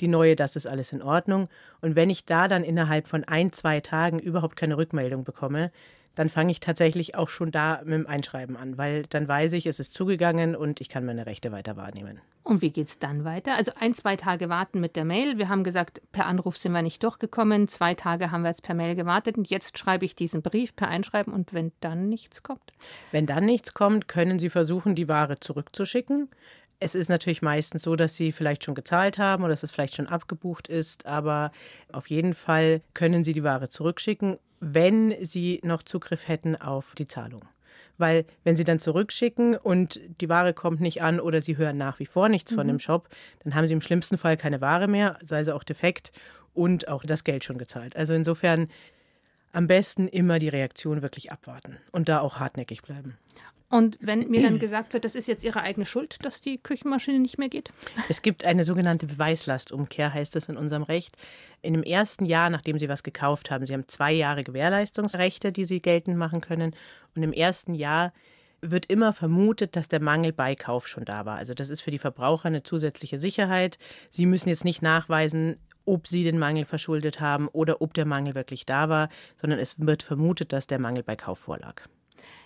die 0.00 0.08
neue, 0.08 0.36
das 0.36 0.56
ist 0.56 0.66
alles 0.66 0.92
in 0.92 1.02
Ordnung. 1.02 1.48
Und 1.80 1.96
wenn 1.96 2.10
ich 2.10 2.24
da 2.24 2.48
dann 2.48 2.64
innerhalb 2.64 3.06
von 3.06 3.24
ein, 3.24 3.52
zwei 3.52 3.80
Tagen 3.80 4.18
überhaupt 4.18 4.56
keine 4.56 4.76
Rückmeldung 4.76 5.24
bekomme, 5.24 5.70
dann 6.14 6.28
fange 6.28 6.50
ich 6.50 6.60
tatsächlich 6.60 7.14
auch 7.14 7.28
schon 7.28 7.50
da 7.50 7.80
mit 7.84 7.94
dem 7.94 8.06
Einschreiben 8.06 8.56
an, 8.56 8.78
weil 8.78 9.04
dann 9.04 9.28
weiß 9.28 9.52
ich, 9.54 9.66
es 9.66 9.80
ist 9.80 9.94
zugegangen 9.94 10.56
und 10.56 10.80
ich 10.80 10.88
kann 10.88 11.04
meine 11.04 11.26
Rechte 11.26 11.52
weiter 11.52 11.76
wahrnehmen. 11.76 12.20
Und 12.42 12.62
wie 12.62 12.70
geht 12.70 12.88
es 12.88 12.98
dann 12.98 13.24
weiter? 13.24 13.54
Also 13.54 13.72
ein, 13.78 13.94
zwei 13.94 14.16
Tage 14.16 14.48
warten 14.48 14.80
mit 14.80 14.96
der 14.96 15.04
Mail. 15.04 15.38
Wir 15.38 15.48
haben 15.48 15.62
gesagt, 15.62 16.00
per 16.10 16.26
Anruf 16.26 16.56
sind 16.56 16.72
wir 16.72 16.82
nicht 16.82 17.02
durchgekommen. 17.02 17.68
Zwei 17.68 17.94
Tage 17.94 18.30
haben 18.30 18.42
wir 18.42 18.48
jetzt 18.48 18.62
per 18.62 18.74
Mail 18.74 18.96
gewartet 18.96 19.36
und 19.36 19.48
jetzt 19.50 19.78
schreibe 19.78 20.04
ich 20.04 20.14
diesen 20.14 20.42
Brief 20.42 20.74
per 20.74 20.88
Einschreiben 20.88 21.32
und 21.32 21.52
wenn 21.52 21.72
dann 21.80 22.08
nichts 22.08 22.42
kommt? 22.42 22.72
Wenn 23.12 23.26
dann 23.26 23.44
nichts 23.44 23.74
kommt, 23.74 24.08
können 24.08 24.38
Sie 24.38 24.50
versuchen, 24.50 24.94
die 24.94 25.08
Ware 25.08 25.38
zurückzuschicken. 25.38 26.28
Es 26.80 26.94
ist 26.94 27.08
natürlich 27.08 27.42
meistens 27.42 27.82
so, 27.82 27.94
dass 27.94 28.16
Sie 28.16 28.32
vielleicht 28.32 28.64
schon 28.64 28.74
gezahlt 28.74 29.18
haben 29.18 29.44
oder 29.44 29.52
dass 29.52 29.62
es 29.62 29.70
vielleicht 29.70 29.94
schon 29.94 30.06
abgebucht 30.06 30.66
ist, 30.66 31.06
aber 31.06 31.52
auf 31.92 32.08
jeden 32.08 32.34
Fall 32.34 32.80
können 32.94 33.22
Sie 33.22 33.34
die 33.34 33.44
Ware 33.44 33.68
zurückschicken 33.68 34.38
wenn 34.60 35.16
sie 35.24 35.60
noch 35.64 35.82
Zugriff 35.82 36.28
hätten 36.28 36.54
auf 36.54 36.94
die 36.94 37.08
Zahlung. 37.08 37.42
Weil 37.98 38.24
wenn 38.44 38.56
sie 38.56 38.64
dann 38.64 38.78
zurückschicken 38.78 39.56
und 39.56 40.00
die 40.20 40.28
Ware 40.28 40.54
kommt 40.54 40.80
nicht 40.80 41.02
an 41.02 41.20
oder 41.20 41.40
sie 41.40 41.56
hören 41.56 41.76
nach 41.76 41.98
wie 41.98 42.06
vor 42.06 42.28
nichts 42.28 42.52
mhm. 42.52 42.56
von 42.56 42.68
dem 42.68 42.78
Shop, 42.78 43.08
dann 43.42 43.54
haben 43.54 43.66
sie 43.66 43.74
im 43.74 43.82
schlimmsten 43.82 44.16
Fall 44.16 44.36
keine 44.36 44.60
Ware 44.60 44.88
mehr, 44.88 45.18
sei 45.22 45.44
sie 45.44 45.54
auch 45.54 45.64
defekt 45.64 46.12
und 46.54 46.88
auch 46.88 47.02
das 47.04 47.24
Geld 47.24 47.44
schon 47.44 47.58
gezahlt. 47.58 47.96
Also 47.96 48.14
insofern 48.14 48.68
am 49.52 49.66
besten 49.66 50.08
immer 50.08 50.38
die 50.38 50.48
Reaktion 50.48 51.02
wirklich 51.02 51.32
abwarten 51.32 51.78
und 51.90 52.08
da 52.08 52.20
auch 52.20 52.38
hartnäckig 52.38 52.82
bleiben. 52.82 53.18
Und 53.70 53.98
wenn 54.00 54.28
mir 54.28 54.42
dann 54.42 54.58
gesagt 54.58 54.92
wird, 54.92 55.04
das 55.04 55.14
ist 55.14 55.28
jetzt 55.28 55.44
Ihre 55.44 55.62
eigene 55.62 55.86
Schuld, 55.86 56.16
dass 56.24 56.40
die 56.40 56.58
Küchenmaschine 56.58 57.18
nicht 57.18 57.38
mehr 57.38 57.48
geht? 57.48 57.70
Es 58.08 58.20
gibt 58.20 58.44
eine 58.44 58.64
sogenannte 58.64 59.06
Beweislastumkehr, 59.06 60.12
heißt 60.12 60.36
es 60.36 60.48
in 60.48 60.56
unserem 60.56 60.82
Recht. 60.82 61.16
In 61.62 61.72
dem 61.74 61.82
ersten 61.82 62.24
Jahr, 62.24 62.50
nachdem 62.50 62.78
Sie 62.78 62.88
was 62.88 63.02
gekauft 63.02 63.50
haben, 63.50 63.64
Sie 63.64 63.72
haben 63.72 63.88
zwei 63.88 64.12
Jahre 64.12 64.44
Gewährleistungsrechte, 64.44 65.52
die 65.52 65.64
Sie 65.64 65.80
geltend 65.80 66.18
machen 66.18 66.40
können. 66.40 66.74
Und 67.14 67.22
im 67.22 67.32
ersten 67.32 67.74
Jahr 67.74 68.12
wird 68.60 68.86
immer 68.86 69.12
vermutet, 69.12 69.76
dass 69.76 69.88
der 69.88 70.02
Mangel 70.02 70.32
bei 70.32 70.54
Kauf 70.54 70.86
schon 70.86 71.04
da 71.04 71.24
war. 71.24 71.36
Also 71.36 71.54
das 71.54 71.70
ist 71.70 71.80
für 71.80 71.90
die 71.90 71.98
Verbraucher 71.98 72.46
eine 72.46 72.62
zusätzliche 72.62 73.18
Sicherheit. 73.18 73.78
Sie 74.10 74.26
müssen 74.26 74.48
jetzt 74.48 74.64
nicht 74.64 74.82
nachweisen, 74.82 75.56
ob 75.86 76.06
sie 76.06 76.24
den 76.24 76.38
Mangel 76.38 76.64
verschuldet 76.64 77.20
haben 77.20 77.48
oder 77.48 77.80
ob 77.80 77.94
der 77.94 78.04
Mangel 78.04 78.34
wirklich 78.34 78.66
da 78.66 78.88
war, 78.88 79.08
sondern 79.36 79.58
es 79.58 79.78
wird 79.78 80.02
vermutet, 80.02 80.52
dass 80.52 80.66
der 80.66 80.78
Mangel 80.78 81.02
bei 81.02 81.16
Kauf 81.16 81.38
vorlag. 81.38 81.82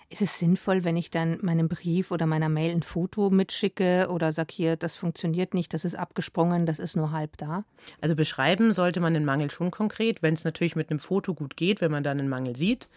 Ist 0.09 0.21
es 0.21 0.37
sinnvoll, 0.37 0.83
wenn 0.83 0.97
ich 0.97 1.09
dann 1.09 1.39
meinem 1.41 1.67
Brief 1.67 2.11
oder 2.11 2.27
meiner 2.27 2.47
Mail 2.47 2.71
ein 2.71 2.83
Foto 2.83 3.31
mitschicke 3.31 4.07
oder 4.11 4.31
sage 4.31 4.53
hier, 4.53 4.75
das 4.75 4.95
funktioniert 4.95 5.55
nicht, 5.55 5.73
das 5.73 5.83
ist 5.83 5.95
abgesprungen, 5.95 6.67
das 6.67 6.77
ist 6.77 6.95
nur 6.95 7.11
halb 7.11 7.37
da? 7.37 7.65
Also 8.01 8.15
beschreiben 8.15 8.73
sollte 8.73 8.99
man 8.99 9.15
den 9.15 9.25
Mangel 9.25 9.49
schon 9.49 9.71
konkret, 9.71 10.21
wenn 10.21 10.35
es 10.35 10.43
natürlich 10.43 10.75
mit 10.75 10.91
einem 10.91 10.99
Foto 10.99 11.33
gut 11.33 11.57
geht, 11.57 11.81
wenn 11.81 11.91
man 11.91 12.03
dann 12.03 12.19
einen 12.19 12.29
Mangel 12.29 12.55
sieht. 12.55 12.87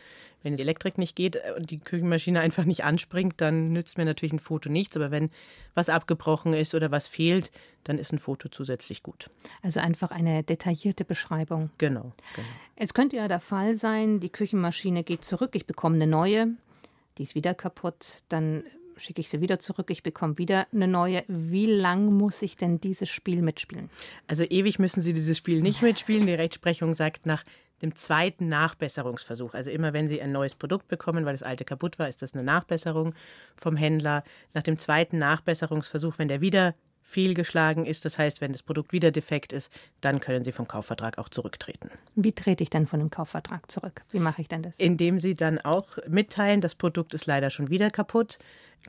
Wenn 0.43 0.57
die 0.57 0.63
Elektrik 0.63 0.99
nicht 0.99 1.17
geht 1.17 1.41
und 1.57 1.71
die 1.71 1.79
Küchenmaschine 1.79 2.41
einfach 2.43 2.65
nicht 2.65 2.85
anspringt, 2.85 3.41
dann 3.41 3.65
nützt 3.65 3.99
mir 3.99 4.05
natürlich 4.05 4.35
ein 4.35 4.39
Foto 4.39 4.69
nichts. 4.69 4.97
Aber 4.97 5.11
wenn 5.11 5.31
was 5.75 5.89
abgebrochen 5.89 6.53
ist 6.53 6.75
oder 6.75 6.91
was 6.91 7.09
fehlt, 7.09 7.51
dann 7.85 7.99
ist 7.99 8.13
ein 8.13 8.19
Foto 8.19 8.49
zusätzlich 8.49 9.03
gut. 9.03 9.31
Also 9.63 9.81
einfach 9.81 10.11
eine 10.11 10.43
detaillierte 10.43 11.05
Beschreibung. 11.05 11.71
Genau. 11.79 12.13
genau. 12.37 12.49
Es 12.77 12.95
könnte 12.95 13.17
ja 13.17 13.29
der 13.29 13.41
Fall 13.41 13.77
sein, 13.77 14.21
die 14.21 14.31
Küchenmaschine 14.31 15.03
geht 15.03 15.25
zurück, 15.25 15.51
ich 15.55 15.67
bekomme 15.67 15.97
eine 15.97 16.07
neue 16.07 16.49
die 17.19 17.25
ist 17.25 17.35
wieder 17.35 17.55
kaputt, 17.55 18.23
dann 18.29 18.65
schicke 18.97 19.21
ich 19.21 19.29
sie 19.29 19.41
wieder 19.41 19.59
zurück, 19.59 19.91
ich 19.91 20.03
bekomme 20.03 20.39
wieder 20.39 20.67
eine 20.73 20.89
neue. 20.89 21.25
Wie 21.29 21.67
lang 21.67 22.13
muss 22.13 22.43
ich 22.43 22.57
denn 22.57 22.81
dieses 22.81 23.09
Spiel 23.09 23.43
mitspielen? 23.43 23.91
Also 24.27 24.45
ewig 24.45 24.79
müssen 24.79 25.03
Sie 25.03 25.13
dieses 25.13 25.39
Spiel 25.39 25.63
nicht 25.63 25.83
mitspielen. 25.83 26.27
Die 26.27 26.35
Rechtsprechung 26.35 26.95
sagt 26.95 27.27
nach 27.27 27.45
dem 27.83 27.95
zweiten 27.95 28.49
Nachbesserungsversuch. 28.49 29.55
Also 29.55 29.71
immer 29.71 29.93
wenn 29.93 30.09
Sie 30.09 30.21
ein 30.21 30.33
neues 30.33 30.55
Produkt 30.55 30.89
bekommen, 30.89 31.25
weil 31.25 31.35
das 31.35 31.45
alte 31.45 31.65
kaputt 31.65 31.99
war, 31.99 32.09
ist 32.09 32.23
das 32.23 32.35
eine 32.35 32.43
Nachbesserung 32.43 33.15
vom 33.55 33.77
Händler. 33.77 34.25
Nach 34.53 34.63
dem 34.63 34.79
zweiten 34.79 35.19
Nachbesserungsversuch, 35.19 36.19
wenn 36.19 36.29
der 36.29 36.41
wieder 36.41 36.75
fehlgeschlagen 37.09 37.87
ist, 37.87 38.05
das 38.05 38.19
heißt, 38.19 38.43
wenn 38.43 38.53
das 38.53 38.63
Produkt 38.63 38.93
wieder 38.93 39.11
defekt 39.11 39.55
ist, 39.55 39.73
dann 40.03 40.21
können 40.21 40.45
Sie 40.45 40.53
vom 40.53 40.69
Kaufvertrag 40.69 41.17
auch 41.17 41.31
zurücktreten. 41.31 41.91
Wie 42.15 42.33
trete 42.33 42.63
ich 42.63 42.69
dann 42.69 42.87
von 42.87 43.01
dem 43.01 43.09
Kaufvertrag 43.09 43.71
zurück? 43.71 44.03
Wie 44.11 44.21
mache 44.21 44.43
ich 44.43 44.49
denn 44.49 44.63
das? 44.63 44.79
Indem 44.79 45.19
Sie 45.19 45.33
dann 45.33 45.59
auch 45.59 45.97
mitteilen, 46.07 46.61
das 46.61 46.75
Produkt 46.75 47.15
ist 47.15 47.25
leider 47.25 47.49
schon 47.49 47.71
wieder 47.71 47.91
kaputt. 47.91 48.39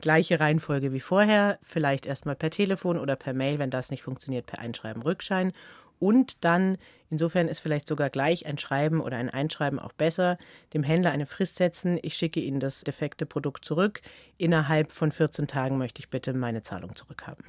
Gleiche 0.02 0.38
Reihenfolge 0.38 0.92
wie 0.92 1.00
vorher, 1.00 1.58
vielleicht 1.62 2.04
erstmal 2.04 2.36
per 2.36 2.50
Telefon 2.50 2.98
oder 2.98 3.16
per 3.16 3.32
Mail, 3.32 3.58
wenn 3.58 3.70
das 3.70 3.90
nicht 3.90 4.02
funktioniert, 4.02 4.44
per 4.44 4.58
Einschreiben 4.58 5.02
Rückschein 5.02 5.52
und 5.98 6.44
dann, 6.44 6.76
insofern 7.10 7.48
ist 7.48 7.60
vielleicht 7.60 7.88
sogar 7.88 8.10
gleich 8.10 8.46
ein 8.46 8.58
Schreiben 8.58 9.00
oder 9.00 9.16
ein 9.16 9.30
Einschreiben 9.30 9.78
auch 9.78 9.92
besser, 9.92 10.38
dem 10.72 10.82
Händler 10.82 11.10
eine 11.10 11.26
Frist 11.26 11.56
setzen, 11.56 11.98
ich 12.02 12.14
schicke 12.14 12.40
Ihnen 12.40 12.60
das 12.60 12.82
defekte 12.82 13.26
Produkt 13.26 13.64
zurück, 13.64 14.00
innerhalb 14.38 14.92
von 14.92 15.12
14 15.12 15.46
Tagen 15.46 15.78
möchte 15.78 16.00
ich 16.00 16.08
bitte 16.08 16.32
meine 16.32 16.62
Zahlung 16.62 16.96
zurückhaben. 16.96 17.44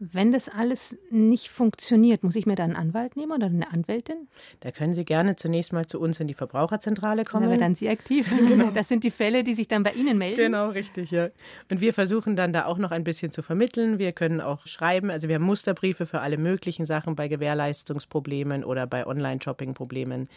Wenn 0.00 0.30
das 0.30 0.48
alles 0.48 0.96
nicht 1.10 1.48
funktioniert, 1.48 2.22
muss 2.22 2.36
ich 2.36 2.46
mir 2.46 2.54
da 2.54 2.62
einen 2.62 2.76
Anwalt 2.76 3.16
nehmen 3.16 3.32
oder 3.32 3.46
eine 3.46 3.72
Anwältin? 3.72 4.28
Da 4.60 4.70
können 4.70 4.94
Sie 4.94 5.04
gerne 5.04 5.34
zunächst 5.34 5.72
mal 5.72 5.86
zu 5.86 5.98
uns 5.98 6.20
in 6.20 6.28
die 6.28 6.34
Verbraucherzentrale 6.34 7.24
kommen. 7.24 7.46
Da 7.46 7.50
wäre 7.50 7.60
dann 7.60 7.74
Sie 7.74 7.88
aktiv. 7.88 8.32
Genau. 8.48 8.70
Das 8.70 8.88
sind 8.88 9.04
die 9.04 9.10
Fälle, 9.10 9.42
die 9.42 9.54
sich 9.54 9.66
dann 9.66 9.82
bei 9.82 9.92
Ihnen 9.92 10.16
melden. 10.16 10.36
Genau, 10.36 10.68
richtig, 10.68 11.10
ja. 11.10 11.28
Und 11.70 11.80
wir 11.80 11.92
versuchen 11.92 12.36
dann 12.36 12.52
da 12.52 12.64
auch 12.66 12.78
noch 12.78 12.92
ein 12.92 13.04
bisschen 13.04 13.32
zu 13.32 13.42
vermitteln. 13.42 13.98
Wir 13.98 14.12
können 14.12 14.40
auch 14.40 14.66
schreiben, 14.66 15.10
also 15.10 15.28
wir 15.28 15.34
haben 15.34 15.44
Musterbriefe 15.44 16.06
für 16.06 16.20
alle 16.20 16.38
möglichen 16.38 16.86
Sachen 16.86 17.16
bei 17.16 17.26
Gewährleistungsproblemen 17.26 18.64
oder 18.64 18.86
bei 18.98 19.06
Online-Shopping-Problemen. 19.06 20.28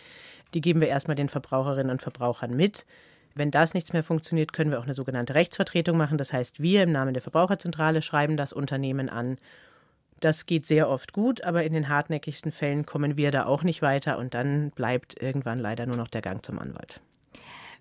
Die 0.53 0.61
geben 0.61 0.81
wir 0.81 0.87
erstmal 0.87 1.15
den 1.15 1.29
Verbraucherinnen 1.29 1.91
und 1.91 2.01
Verbrauchern 2.01 2.55
mit. 2.55 2.85
Wenn 3.33 3.51
das 3.51 3.73
nichts 3.73 3.93
mehr 3.93 4.03
funktioniert, 4.03 4.53
können 4.53 4.71
wir 4.71 4.79
auch 4.79 4.83
eine 4.83 4.93
sogenannte 4.93 5.35
Rechtsvertretung 5.35 5.97
machen. 5.97 6.17
Das 6.17 6.33
heißt, 6.33 6.61
wir 6.61 6.83
im 6.83 6.91
Namen 6.91 7.13
der 7.13 7.23
Verbraucherzentrale 7.23 8.01
schreiben 8.01 8.37
das 8.37 8.53
Unternehmen 8.53 9.09
an. 9.09 9.37
Das 10.19 10.45
geht 10.45 10.67
sehr 10.67 10.89
oft 10.89 11.13
gut, 11.13 11.43
aber 11.45 11.63
in 11.63 11.73
den 11.73 11.89
hartnäckigsten 11.89 12.51
Fällen 12.51 12.85
kommen 12.85 13.17
wir 13.17 13.31
da 13.31 13.45
auch 13.45 13.63
nicht 13.63 13.81
weiter 13.81 14.19
und 14.19 14.33
dann 14.33 14.69
bleibt 14.71 15.19
irgendwann 15.19 15.57
leider 15.57 15.85
nur 15.87 15.97
noch 15.97 16.09
der 16.09 16.21
Gang 16.21 16.45
zum 16.45 16.59
Anwalt. 16.59 17.01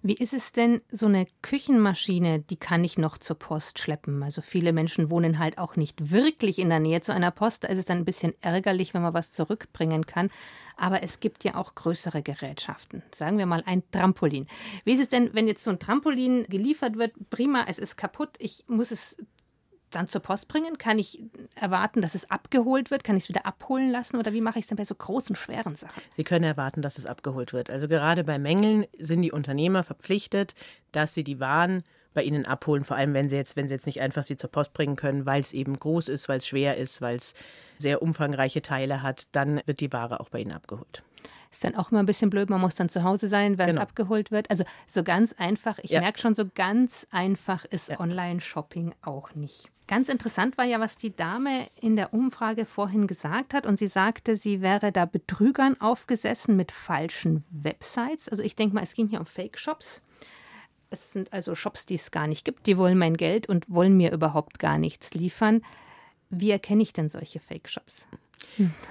Wie 0.03 0.15
ist 0.15 0.33
es 0.33 0.53
denn, 0.53 0.81
so 0.91 1.07
eine 1.07 1.27
Küchenmaschine, 1.43 2.41
die 2.41 2.57
kann 2.57 2.85
ich 2.85 2.97
noch 2.97 3.19
zur 3.19 3.39
Post 3.39 3.79
schleppen? 3.79 4.23
Also 4.23 4.41
viele 4.41 4.73
Menschen 4.73 5.11
wohnen 5.11 5.39
halt 5.39 5.59
auch 5.59 5.77
nicht 5.77 6.11
wirklich 6.11 6.59
in 6.59 6.71
der 6.71 6.81
Nähe 6.81 7.03
zu 7.03 7.13
einer 7.13 7.31
Post. 7.31 7.65
Da 7.65 7.69
ist 7.69 7.79
es 7.79 7.85
dann 7.85 7.99
ein 7.99 8.05
bisschen 8.07 8.33
ärgerlich, 8.41 8.95
wenn 8.95 9.03
man 9.03 9.13
was 9.13 9.31
zurückbringen 9.31 10.07
kann. 10.07 10.31
Aber 10.79 11.03
es 11.03 11.21
gibt 11.21 11.45
ja 11.45 11.55
auch 11.55 11.75
größere 11.75 12.23
Gerätschaften. 12.23 13.03
Sagen 13.15 13.37
wir 13.37 13.45
mal 13.45 13.63
ein 13.67 13.83
Trampolin. 13.91 14.47
Wie 14.85 14.93
ist 14.93 15.01
es 15.01 15.11
denn, 15.11 15.35
wenn 15.35 15.47
jetzt 15.47 15.65
so 15.65 15.71
ein 15.71 15.79
Trampolin 15.79 16.47
geliefert 16.49 16.97
wird? 16.97 17.13
Prima, 17.29 17.67
es 17.69 17.79
ist 17.79 17.97
kaputt. 17.97 18.31
Ich 18.39 18.65
muss 18.69 18.91
es 18.91 19.19
dann 19.91 20.09
zur 20.09 20.21
Post 20.21 20.49
bringen? 20.49 20.79
Kann 20.79 20.99
ich 20.99 21.23
erwarten, 21.55 22.03
dass 22.03 22.15
es 22.15 22.31
abgeholt 22.31 22.91
wird? 22.91 23.05
Kann 23.05 23.17
ich 23.17 23.25
es 23.25 23.29
wieder 23.29 23.47
abholen 23.47 23.91
lassen? 23.91 24.17
Oder 24.17 24.33
wie 24.33 24.41
mache 24.41 24.59
ich 24.59 24.65
es 24.65 24.69
denn 24.69 24.77
bei 24.77 24.85
so 24.85 24.95
großen, 24.95 25.37
schweren 25.37 25.75
Sachen? 25.75 26.03
Sie 26.17 26.25
können 26.25 26.45
erwarten, 26.45 26.83
dass 26.83 26.99
es 26.99 27.07
abgeholt 27.07 27.53
wird. 27.53 27.71
Also 27.71 27.89
gerade 27.89 28.25
bei 28.25 28.39
Mängeln 28.39 28.87
sind 28.99 29.23
die 29.23 29.33
Unternehmer 29.33 29.83
verpflichtet, 29.83 30.55
dass 30.93 31.15
sie 31.15 31.25
die 31.25 31.41
Waren 31.41 31.83
bei 32.15 32.23
ihnen 32.23 32.45
abholen, 32.45 32.85
vor 32.85 32.97
allem 32.97 33.15
wenn 33.15 33.29
sie 33.29 33.37
jetzt, 33.37 33.57
wenn 33.57 33.69
sie 33.69 33.75
jetzt 33.75 33.87
nicht 33.87 34.01
einfach 34.01 34.25
sie 34.25 34.37
zur 34.37 34.51
Post 34.51 34.73
bringen 34.73 34.97
können, 34.97 35.27
weil 35.27 35.41
es 35.41 35.53
eben 35.53 35.79
groß 35.79 36.09
ist, 36.09 36.29
weil 36.29 36.39
es 36.39 36.47
schwer 36.47 36.77
ist, 36.77 37.01
weil 37.01 37.17
es 37.17 37.35
sehr 37.79 38.03
umfangreiche 38.03 38.63
Teile 38.63 39.03
hat, 39.03 39.29
dann 39.33 39.61
wird 39.67 39.81
die 39.81 39.93
Ware 39.93 40.21
auch 40.21 40.29
bei 40.29 40.41
ihnen 40.41 40.53
abgeholt. 40.53 41.03
Ist 41.51 41.65
dann 41.65 41.75
auch 41.75 41.91
immer 41.91 42.01
ein 42.01 42.07
bisschen 42.07 42.31
blöd, 42.31 42.49
man 42.49 42.61
muss 42.61 42.77
dann 42.77 42.89
zu 42.89 43.03
Hause 43.03 43.27
sein, 43.27 43.59
wenn 43.59 43.67
genau. 43.67 43.81
es 43.81 43.83
abgeholt 43.83 44.31
wird. 44.31 44.49
Also 44.51 44.65
so 44.87 45.03
ganz 45.03 45.33
einfach, 45.33 45.79
ich 45.81 45.91
ja. 45.91 46.01
merke 46.01 46.21
schon, 46.21 46.35
so 46.35 46.45
ganz 46.55 47.07
einfach 47.11 47.65
ist 47.65 47.89
ja. 47.89 47.99
Online-Shopping 47.99 48.95
auch 49.03 49.35
nicht. 49.35 49.69
Ganz 49.91 50.09
interessant 50.09 50.57
war 50.57 50.65
ja, 50.65 50.79
was 50.79 50.99
die 50.99 51.17
Dame 51.17 51.67
in 51.81 51.97
der 51.97 52.15
Umfrage 52.15 52.65
vorhin 52.65 53.09
gesagt 53.09 53.55
hat. 53.55 53.67
Und 53.67 53.77
sie 53.77 53.89
sagte, 53.89 54.37
sie 54.37 54.61
wäre 54.61 54.93
da 54.93 55.05
Betrügern 55.05 55.81
aufgesessen 55.81 56.55
mit 56.55 56.71
falschen 56.71 57.43
Websites. 57.51 58.29
Also 58.29 58.45
ich 58.45 58.55
denke 58.55 58.77
mal, 58.77 58.85
es 58.85 58.95
ging 58.95 59.09
hier 59.09 59.19
um 59.19 59.27
Fake-Shops. 59.27 60.01
Es 60.91 61.11
sind 61.11 61.33
also 61.33 61.57
Shops, 61.57 61.87
die 61.87 61.97
es 61.97 62.13
gar 62.13 62.29
nicht 62.29 62.45
gibt. 62.45 62.69
Die 62.69 62.79
wollen 62.79 62.99
mein 62.99 63.17
Geld 63.17 63.49
und 63.49 63.69
wollen 63.69 63.97
mir 63.97 64.13
überhaupt 64.13 64.61
gar 64.61 64.79
nichts 64.79 65.13
liefern. 65.13 65.61
Wie 66.31 66.51
erkenne 66.51 66.83
ich 66.83 66.93
denn 66.93 67.09
solche 67.09 67.41
Fake-Shops? 67.41 68.09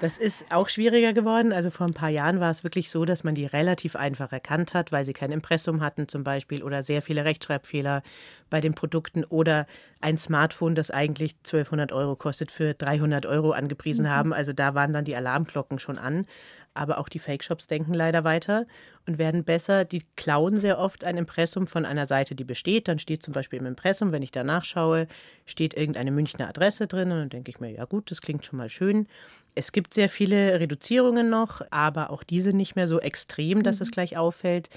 Das 0.01 0.17
ist 0.17 0.46
auch 0.51 0.69
schwieriger 0.69 1.13
geworden. 1.13 1.51
Also 1.53 1.69
vor 1.69 1.88
ein 1.88 1.93
paar 1.93 2.10
Jahren 2.10 2.39
war 2.39 2.50
es 2.50 2.63
wirklich 2.63 2.89
so, 2.91 3.05
dass 3.05 3.24
man 3.24 3.36
die 3.36 3.46
relativ 3.46 3.96
einfach 3.96 4.31
erkannt 4.31 4.74
hat, 4.74 4.91
weil 4.91 5.05
sie 5.05 5.13
kein 5.13 5.31
Impressum 5.31 5.81
hatten 5.81 6.08
zum 6.08 6.24
Beispiel 6.24 6.63
oder 6.63 6.81
sehr 6.81 7.01
viele 7.01 7.25
Rechtschreibfehler 7.25 8.03
bei 8.50 8.62
den 8.62 8.74
Produkten 8.74 9.24
oder 9.24 9.67
ein 10.01 10.17
Smartphone, 10.17 10.75
das 10.75 10.91
eigentlich 10.91 11.36
1200 11.39 11.91
Euro 11.91 12.15
kostet, 12.15 12.51
für 12.51 12.74
300 12.74 13.25
Euro 13.25 13.51
angepriesen 13.51 14.05
mhm. 14.05 14.10
haben. 14.10 14.34
Also 14.34 14.53
da 14.53 14.75
waren 14.75 14.93
dann 14.93 15.05
die 15.05 15.15
Alarmglocken 15.15 15.79
schon 15.79 15.98
an. 15.98 16.25
Aber 16.74 16.98
auch 16.98 17.10
die 17.10 17.20
Fake-Shops 17.20 17.68
denken 17.68 17.94
leider 17.94 18.24
weiter 18.24 18.66
und 19.08 19.18
werden 19.18 19.44
besser. 19.44 19.86
Die 19.86 20.04
klauen 20.16 20.60
sehr 20.60 20.80
oft 20.80 21.04
ein 21.04 21.18
Impressum 21.18 21.68
von 21.68 21.86
einer 21.86 22.06
Seite, 22.06 22.36
die 22.36 22.44
besteht. 22.44 22.88
Dann 22.88 23.00
steht 23.00 23.24
zum 23.24 23.34
Beispiel 23.34 23.60
im 23.60 23.66
Impressum, 23.66 24.12
wenn 24.12 24.22
ich 24.22 24.32
da 24.32 24.44
nachschaue, 24.44 25.08
steht 25.46 25.74
irgendeine 25.74 26.12
Münchner 26.12 26.48
Adresse 26.48 26.88
drin. 26.88 27.12
Und 27.12 27.20
dann 27.20 27.30
denke 27.30 27.50
ich 27.50 27.60
mir, 27.60 27.72
ja 27.72 27.86
gut, 27.86 28.12
das 28.12 28.22
klingt 28.22 28.46
schon 28.46 28.58
mal 28.58 28.70
schön. 28.70 29.08
Es 29.56 29.72
gibt 29.72 29.94
sehr 29.94 30.10
viele 30.10 30.60
Reduzierungen 30.60 31.30
noch, 31.30 31.62
aber 31.72 32.12
auch 32.12 32.24
diese 32.24 32.54
nicht 32.54 32.76
mehr 32.76 32.88
so 32.88 33.00
extrem, 33.00 33.64
dass 33.64 33.78
mhm. 33.78 33.84
es 33.84 33.92
gleich 33.92 34.18
auffällt 34.18 34.70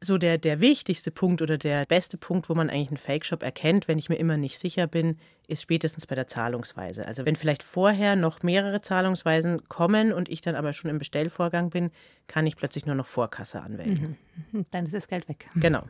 so 0.00 0.16
der, 0.16 0.38
der 0.38 0.60
wichtigste 0.60 1.10
Punkt 1.10 1.42
oder 1.42 1.58
der 1.58 1.84
beste 1.84 2.16
Punkt, 2.16 2.48
wo 2.48 2.54
man 2.54 2.70
eigentlich 2.70 2.88
einen 2.88 2.96
Fake-Shop 2.98 3.42
erkennt, 3.42 3.88
wenn 3.88 3.98
ich 3.98 4.08
mir 4.08 4.16
immer 4.16 4.36
nicht 4.36 4.58
sicher 4.58 4.86
bin, 4.86 5.18
ist 5.48 5.62
spätestens 5.62 6.06
bei 6.06 6.14
der 6.14 6.28
Zahlungsweise. 6.28 7.06
Also 7.06 7.24
wenn 7.24 7.34
vielleicht 7.34 7.62
vorher 7.62 8.14
noch 8.14 8.42
mehrere 8.42 8.80
Zahlungsweisen 8.80 9.68
kommen 9.68 10.12
und 10.12 10.28
ich 10.28 10.40
dann 10.40 10.54
aber 10.54 10.72
schon 10.72 10.90
im 10.90 10.98
Bestellvorgang 10.98 11.70
bin, 11.70 11.90
kann 12.28 12.46
ich 12.46 12.56
plötzlich 12.56 12.86
nur 12.86 12.94
noch 12.94 13.06
Vorkasse 13.06 13.60
anwenden. 13.60 14.18
Mhm. 14.52 14.66
Dann 14.70 14.84
ist 14.84 14.94
das 14.94 15.08
Geld 15.08 15.28
weg. 15.28 15.48
Genau. 15.56 15.82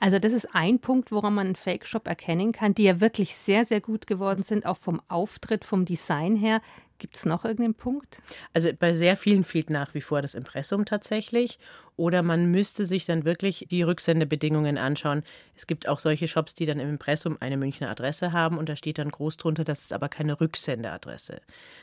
Also 0.00 0.18
das 0.18 0.32
ist 0.32 0.54
ein 0.54 0.80
Punkt, 0.80 1.12
woran 1.12 1.34
man 1.34 1.46
einen 1.46 1.56
Fake-Shop 1.56 2.08
erkennen 2.08 2.52
kann, 2.52 2.74
die 2.74 2.84
ja 2.84 3.00
wirklich 3.00 3.36
sehr, 3.36 3.64
sehr 3.64 3.80
gut 3.80 4.06
geworden 4.06 4.42
sind, 4.42 4.66
auch 4.66 4.76
vom 4.76 5.00
Auftritt, 5.08 5.64
vom 5.64 5.84
Design 5.84 6.36
her. 6.36 6.60
Gibt 7.04 7.16
es 7.16 7.26
noch 7.26 7.44
irgendeinen 7.44 7.74
Punkt? 7.74 8.22
Also 8.54 8.70
bei 8.72 8.94
sehr 8.94 9.18
vielen 9.18 9.44
fehlt 9.44 9.68
nach 9.68 9.92
wie 9.92 10.00
vor 10.00 10.22
das 10.22 10.34
Impressum 10.34 10.86
tatsächlich. 10.86 11.58
Oder 11.96 12.22
man 12.22 12.50
müsste 12.50 12.86
sich 12.86 13.04
dann 13.04 13.26
wirklich 13.26 13.66
die 13.70 13.82
Rücksendebedingungen 13.82 14.78
anschauen. 14.78 15.22
Es 15.54 15.66
gibt 15.66 15.86
auch 15.86 15.98
solche 15.98 16.28
Shops, 16.28 16.54
die 16.54 16.64
dann 16.64 16.80
im 16.80 16.88
Impressum 16.88 17.36
eine 17.40 17.58
Münchner 17.58 17.90
Adresse 17.90 18.32
haben 18.32 18.56
und 18.56 18.70
da 18.70 18.74
steht 18.74 18.96
dann 18.96 19.10
groß 19.10 19.36
drunter, 19.36 19.64
das 19.64 19.82
ist 19.82 19.92
aber 19.92 20.08
keine 20.08 20.40
Rücksendeadresse. 20.40 21.42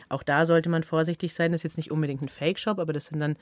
Auch 0.10 0.24
da 0.24 0.48
sollte 0.48 0.70
man 0.70 0.84
vorsichtig 0.84 1.36
sein. 1.36 1.52
Das 1.52 1.60
ist 1.60 1.66
jetzt 1.66 1.78
nicht 1.78 1.92
unbedingt 1.92 2.24
ein 2.24 2.30
Fake-Shop, 2.30 2.80
aber 2.80 2.92
das 2.92 3.06
sind 3.06 3.20
dann 3.20 3.38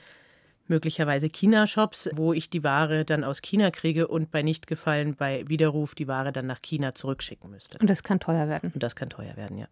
möglicherweise 0.70 1.28
China-Shops, 1.28 2.08
wo 2.14 2.32
ich 2.32 2.48
die 2.48 2.64
Ware 2.64 3.04
dann 3.04 3.24
aus 3.24 3.42
China 3.42 3.70
kriege 3.70 4.08
und 4.08 4.30
bei 4.30 4.40
Nichtgefallen 4.42 5.16
bei 5.16 5.46
Widerruf 5.48 5.94
die 5.94 6.08
Ware 6.08 6.32
dann 6.32 6.46
nach 6.46 6.62
China 6.62 6.94
zurückschicken 6.94 7.50
müsste. 7.50 7.76
Und 7.78 7.90
das 7.90 8.02
kann 8.02 8.20
teuer 8.20 8.48
werden. 8.48 8.70
Und 8.72 8.82
das 8.82 8.96
kann 8.96 9.10
teuer 9.10 9.36
werden, 9.36 9.58
ja. 9.58 9.66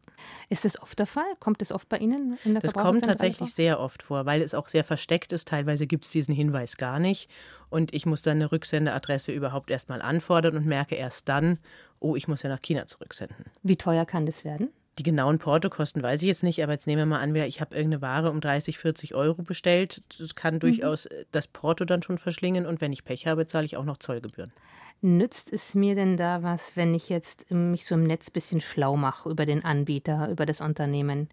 Ist 0.51 0.67
das 0.67 0.83
oft 0.83 0.99
der 0.99 1.07
Fall? 1.07 1.25
Kommt 1.41 1.63
es 1.63 1.73
oft 1.73 1.89
bei 1.89 1.99
Ihnen 1.99 2.37
in 2.45 2.53
der 2.53 2.61
Das 2.61 2.75
kommt 2.75 3.03
tatsächlich 3.05 3.55
sehr 3.55 3.81
oft 3.81 4.03
vor, 4.03 4.27
weil 4.27 4.43
es 4.43 4.53
auch 4.53 4.69
sehr 4.69 4.85
versteckt 4.85 5.33
ist. 5.33 5.49
Teilweise 5.49 5.87
gibt 5.87 6.05
es 6.05 6.11
diesen 6.11 6.35
Hinweis 6.35 6.77
gar 6.77 6.99
nicht. 6.99 7.31
Und 7.71 7.95
ich 7.95 8.05
muss 8.05 8.23
dann 8.23 8.39
eine 8.39 8.51
Rücksendeadresse 8.51 9.33
überhaupt 9.33 9.71
erstmal 9.71 10.03
anfordern 10.03 10.57
und 10.57 10.67
merke 10.67 10.97
erst 10.97 11.29
dann, 11.29 11.59
oh, 12.01 12.17
ich 12.17 12.27
muss 12.27 12.43
ja 12.43 12.51
nach 12.51 12.61
China 12.61 12.87
zurücksenden. 12.87 13.47
Wie 13.63 13.77
teuer 13.77 14.05
kann 14.05 14.27
das 14.27 14.45
werden? 14.45 14.71
Die 14.99 15.05
genauen 15.05 15.39
Portokosten 15.39 16.03
weiß 16.03 16.23
ich 16.23 16.29
jetzt 16.29 16.43
nicht, 16.43 16.61
aber 16.63 16.73
jetzt 16.73 16.89
nehmen 16.89 17.03
wir 17.03 17.07
mal 17.07 17.21
an, 17.21 17.35
ich 17.37 17.61
habe 17.61 17.75
irgendeine 17.75 18.03
Ware 18.03 18.31
um 18.31 18.41
30, 18.41 18.79
40 18.79 19.15
Euro 19.15 19.43
bestellt. 19.43 20.03
Das 20.19 20.35
kann 20.35 20.55
mhm. 20.55 20.61
durchaus 20.61 21.09
das 21.31 21.47
Porto 21.47 21.85
dann 21.85 22.03
schon 22.03 22.19
verschlingen 22.19 22.67
und 22.67 22.81
wenn 22.81 22.93
ich 22.93 23.05
Pech 23.05 23.27
habe, 23.29 23.47
zahle 23.47 23.65
ich 23.65 23.77
auch 23.77 23.85
noch 23.85 23.99
Zollgebühren. 23.99 24.53
Nützt 25.01 25.53
es 25.53 25.77
mir 25.77 25.95
denn 25.95 26.17
da 26.17 26.43
was, 26.43 26.77
wenn 26.77 26.93
ich 26.93 27.09
jetzt 27.09 27.53
mich 27.53 27.85
so 27.85 27.95
im 27.95 28.03
Netz 28.03 28.29
ein 28.29 28.33
bisschen 28.33 28.61
schlau 28.61 28.97
mache 28.97 29.31
über 29.31 29.47
den 29.47 29.65
Anbieter, 29.65 30.29
über 30.29 30.45
das 30.45 30.61
Unternehmen? 30.61 31.29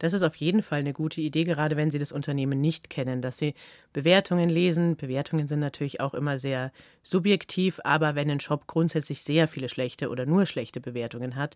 Das 0.00 0.12
ist 0.12 0.24
auf 0.24 0.34
jeden 0.34 0.64
Fall 0.64 0.80
eine 0.80 0.92
gute 0.92 1.20
Idee, 1.20 1.44
gerade 1.44 1.76
wenn 1.76 1.92
Sie 1.92 2.00
das 2.00 2.10
Unternehmen 2.10 2.60
nicht 2.60 2.90
kennen, 2.90 3.22
dass 3.22 3.38
Sie 3.38 3.54
Bewertungen 3.92 4.48
lesen. 4.48 4.96
Bewertungen 4.96 5.46
sind 5.46 5.60
natürlich 5.60 6.00
auch 6.00 6.12
immer 6.12 6.40
sehr 6.40 6.72
subjektiv, 7.04 7.80
aber 7.84 8.16
wenn 8.16 8.28
ein 8.30 8.40
Shop 8.40 8.66
grundsätzlich 8.66 9.22
sehr 9.22 9.46
viele 9.46 9.68
schlechte 9.68 10.08
oder 10.08 10.26
nur 10.26 10.44
schlechte 10.44 10.80
Bewertungen 10.80 11.36
hat, 11.36 11.54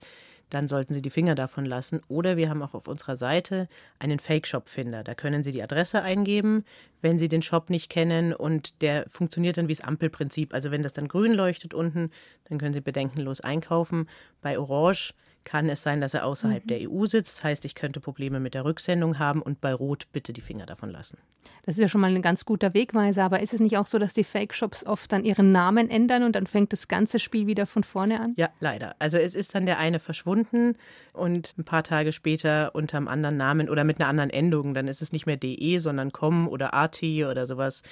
dann 0.50 0.68
sollten 0.68 0.94
Sie 0.94 1.02
die 1.02 1.10
Finger 1.10 1.34
davon 1.34 1.64
lassen. 1.64 2.00
Oder 2.08 2.36
wir 2.36 2.48
haben 2.48 2.62
auch 2.62 2.74
auf 2.74 2.88
unserer 2.88 3.16
Seite 3.16 3.68
einen 3.98 4.20
Fake-Shop-Finder. 4.20 5.02
Da 5.02 5.14
können 5.14 5.42
Sie 5.42 5.52
die 5.52 5.62
Adresse 5.62 6.02
eingeben, 6.02 6.64
wenn 7.00 7.18
Sie 7.18 7.28
den 7.28 7.42
Shop 7.42 7.70
nicht 7.70 7.90
kennen 7.90 8.32
und 8.32 8.82
der 8.82 9.04
funktioniert 9.08 9.56
dann 9.56 9.68
wie 9.68 9.74
das 9.74 9.84
Ampelprinzip. 9.84 10.54
Also 10.54 10.70
wenn 10.70 10.82
das 10.82 10.92
dann 10.92 11.08
grün 11.08 11.32
leuchtet 11.32 11.74
unten, 11.74 12.10
dann 12.48 12.58
können 12.58 12.72
Sie 12.72 12.80
bedenkenlos 12.80 13.40
einkaufen. 13.40 14.08
Bei 14.40 14.58
Orange 14.58 15.14
kann 15.48 15.68
es 15.70 15.82
sein, 15.82 16.02
dass 16.02 16.12
er 16.12 16.26
außerhalb 16.26 16.64
mhm. 16.64 16.68
der 16.68 16.90
EU 16.90 17.06
sitzt. 17.06 17.42
Heißt, 17.42 17.64
ich 17.64 17.74
könnte 17.74 18.00
Probleme 18.00 18.38
mit 18.38 18.52
der 18.52 18.66
Rücksendung 18.66 19.18
haben 19.18 19.40
und 19.40 19.62
bei 19.62 19.72
Rot 19.72 20.06
bitte 20.12 20.34
die 20.34 20.42
Finger 20.42 20.66
davon 20.66 20.90
lassen. 20.90 21.16
Das 21.64 21.76
ist 21.76 21.80
ja 21.80 21.88
schon 21.88 22.02
mal 22.02 22.14
ein 22.14 22.20
ganz 22.20 22.44
guter 22.44 22.74
Wegweiser, 22.74 23.24
aber 23.24 23.40
ist 23.40 23.54
es 23.54 23.60
nicht 23.60 23.78
auch 23.78 23.86
so, 23.86 23.98
dass 23.98 24.12
die 24.12 24.24
Fake-Shops 24.24 24.84
oft 24.84 25.10
dann 25.10 25.24
ihren 25.24 25.50
Namen 25.50 25.88
ändern 25.88 26.22
und 26.22 26.36
dann 26.36 26.46
fängt 26.46 26.72
das 26.74 26.88
ganze 26.88 27.18
Spiel 27.18 27.46
wieder 27.46 27.66
von 27.66 27.82
vorne 27.82 28.20
an? 28.20 28.34
Ja, 28.36 28.50
leider. 28.60 28.94
Also 28.98 29.16
es 29.16 29.34
ist 29.34 29.54
dann 29.54 29.64
der 29.64 29.78
eine 29.78 30.00
verschwunden 30.00 30.76
und 31.14 31.56
ein 31.56 31.64
paar 31.64 31.82
Tage 31.82 32.12
später 32.12 32.74
unter 32.74 32.98
einem 32.98 33.08
anderen 33.08 33.38
Namen 33.38 33.70
oder 33.70 33.84
mit 33.84 34.00
einer 34.00 34.08
anderen 34.08 34.30
Endung. 34.30 34.74
Dann 34.74 34.86
ist 34.86 35.00
es 35.00 35.12
nicht 35.12 35.24
mehr 35.24 35.38
de, 35.38 35.78
sondern 35.78 36.12
com 36.12 36.46
oder 36.46 36.74
at 36.74 37.02
oder 37.02 37.46
sowas 37.46 37.82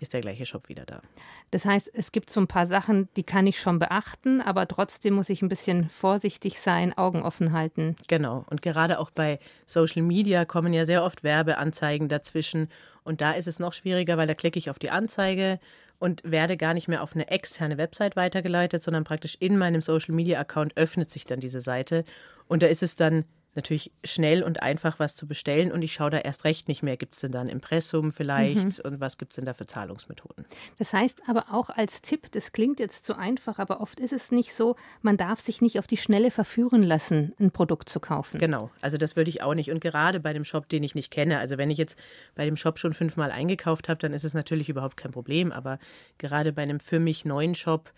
ist 0.00 0.14
der 0.14 0.20
gleiche 0.20 0.46
Shop 0.46 0.68
wieder 0.68 0.84
da. 0.84 1.02
Das 1.50 1.64
heißt, 1.64 1.90
es 1.92 2.10
gibt 2.10 2.30
so 2.30 2.40
ein 2.40 2.46
paar 2.46 2.66
Sachen, 2.66 3.08
die 3.16 3.22
kann 3.22 3.46
ich 3.46 3.60
schon 3.60 3.78
beachten, 3.78 4.40
aber 4.40 4.66
trotzdem 4.66 5.14
muss 5.14 5.30
ich 5.30 5.42
ein 5.42 5.48
bisschen 5.48 5.88
vorsichtig 5.90 6.58
sein, 6.58 6.96
Augen 6.96 7.22
offen 7.22 7.52
halten. 7.52 7.96
Genau. 8.08 8.44
Und 8.48 8.62
gerade 8.62 8.98
auch 8.98 9.10
bei 9.10 9.38
Social 9.66 10.02
Media 10.02 10.44
kommen 10.44 10.72
ja 10.72 10.86
sehr 10.86 11.04
oft 11.04 11.22
Werbeanzeigen 11.22 12.08
dazwischen. 12.08 12.68
Und 13.04 13.20
da 13.20 13.32
ist 13.32 13.46
es 13.46 13.58
noch 13.58 13.74
schwieriger, 13.74 14.16
weil 14.16 14.26
da 14.26 14.34
klicke 14.34 14.58
ich 14.58 14.70
auf 14.70 14.78
die 14.78 14.90
Anzeige 14.90 15.60
und 15.98 16.22
werde 16.24 16.56
gar 16.56 16.72
nicht 16.72 16.88
mehr 16.88 17.02
auf 17.02 17.14
eine 17.14 17.28
externe 17.28 17.76
Website 17.76 18.16
weitergeleitet, 18.16 18.82
sondern 18.82 19.04
praktisch 19.04 19.36
in 19.38 19.58
meinem 19.58 19.82
Social 19.82 20.14
Media 20.14 20.40
Account 20.40 20.76
öffnet 20.76 21.10
sich 21.10 21.26
dann 21.26 21.40
diese 21.40 21.60
Seite. 21.60 22.04
Und 22.48 22.62
da 22.62 22.66
ist 22.66 22.82
es 22.82 22.96
dann 22.96 23.24
natürlich 23.54 23.90
schnell 24.04 24.42
und 24.42 24.62
einfach 24.62 24.98
was 24.98 25.14
zu 25.14 25.26
bestellen 25.26 25.72
und 25.72 25.82
ich 25.82 25.92
schaue 25.92 26.10
da 26.10 26.18
erst 26.18 26.44
recht 26.44 26.68
nicht 26.68 26.82
mehr, 26.82 26.96
gibt 26.96 27.14
es 27.14 27.20
denn 27.20 27.32
da 27.32 27.40
ein 27.40 27.48
Impressum 27.48 28.12
vielleicht 28.12 28.84
mhm. 28.84 28.90
und 28.90 29.00
was 29.00 29.18
gibt 29.18 29.32
es 29.32 29.36
denn 29.36 29.44
da 29.44 29.54
für 29.54 29.66
Zahlungsmethoden. 29.66 30.44
Das 30.78 30.92
heißt 30.92 31.22
aber 31.28 31.46
auch 31.50 31.70
als 31.70 32.02
Tipp, 32.02 32.30
das 32.30 32.52
klingt 32.52 32.78
jetzt 32.78 33.04
zu 33.04 33.16
einfach, 33.16 33.58
aber 33.58 33.80
oft 33.80 33.98
ist 33.98 34.12
es 34.12 34.30
nicht 34.30 34.54
so, 34.54 34.76
man 35.02 35.16
darf 35.16 35.40
sich 35.40 35.60
nicht 35.60 35.78
auf 35.78 35.86
die 35.86 35.96
Schnelle 35.96 36.30
verführen 36.30 36.82
lassen, 36.82 37.34
ein 37.40 37.50
Produkt 37.50 37.88
zu 37.88 37.98
kaufen. 37.98 38.38
Genau, 38.38 38.70
also 38.80 38.98
das 38.98 39.16
würde 39.16 39.30
ich 39.30 39.42
auch 39.42 39.54
nicht 39.54 39.70
und 39.70 39.80
gerade 39.80 40.20
bei 40.20 40.32
dem 40.32 40.44
Shop, 40.44 40.68
den 40.68 40.82
ich 40.82 40.94
nicht 40.94 41.10
kenne, 41.10 41.38
also 41.38 41.58
wenn 41.58 41.70
ich 41.70 41.78
jetzt 41.78 41.98
bei 42.34 42.44
dem 42.44 42.56
Shop 42.56 42.78
schon 42.78 42.94
fünfmal 42.94 43.32
eingekauft 43.32 43.88
habe, 43.88 43.98
dann 43.98 44.12
ist 44.12 44.24
es 44.24 44.34
natürlich 44.34 44.68
überhaupt 44.68 44.96
kein 44.96 45.10
Problem, 45.10 45.50
aber 45.50 45.78
gerade 46.18 46.52
bei 46.52 46.62
einem 46.62 46.78
für 46.78 47.00
mich 47.00 47.24
neuen 47.24 47.54
Shop, 47.54 47.92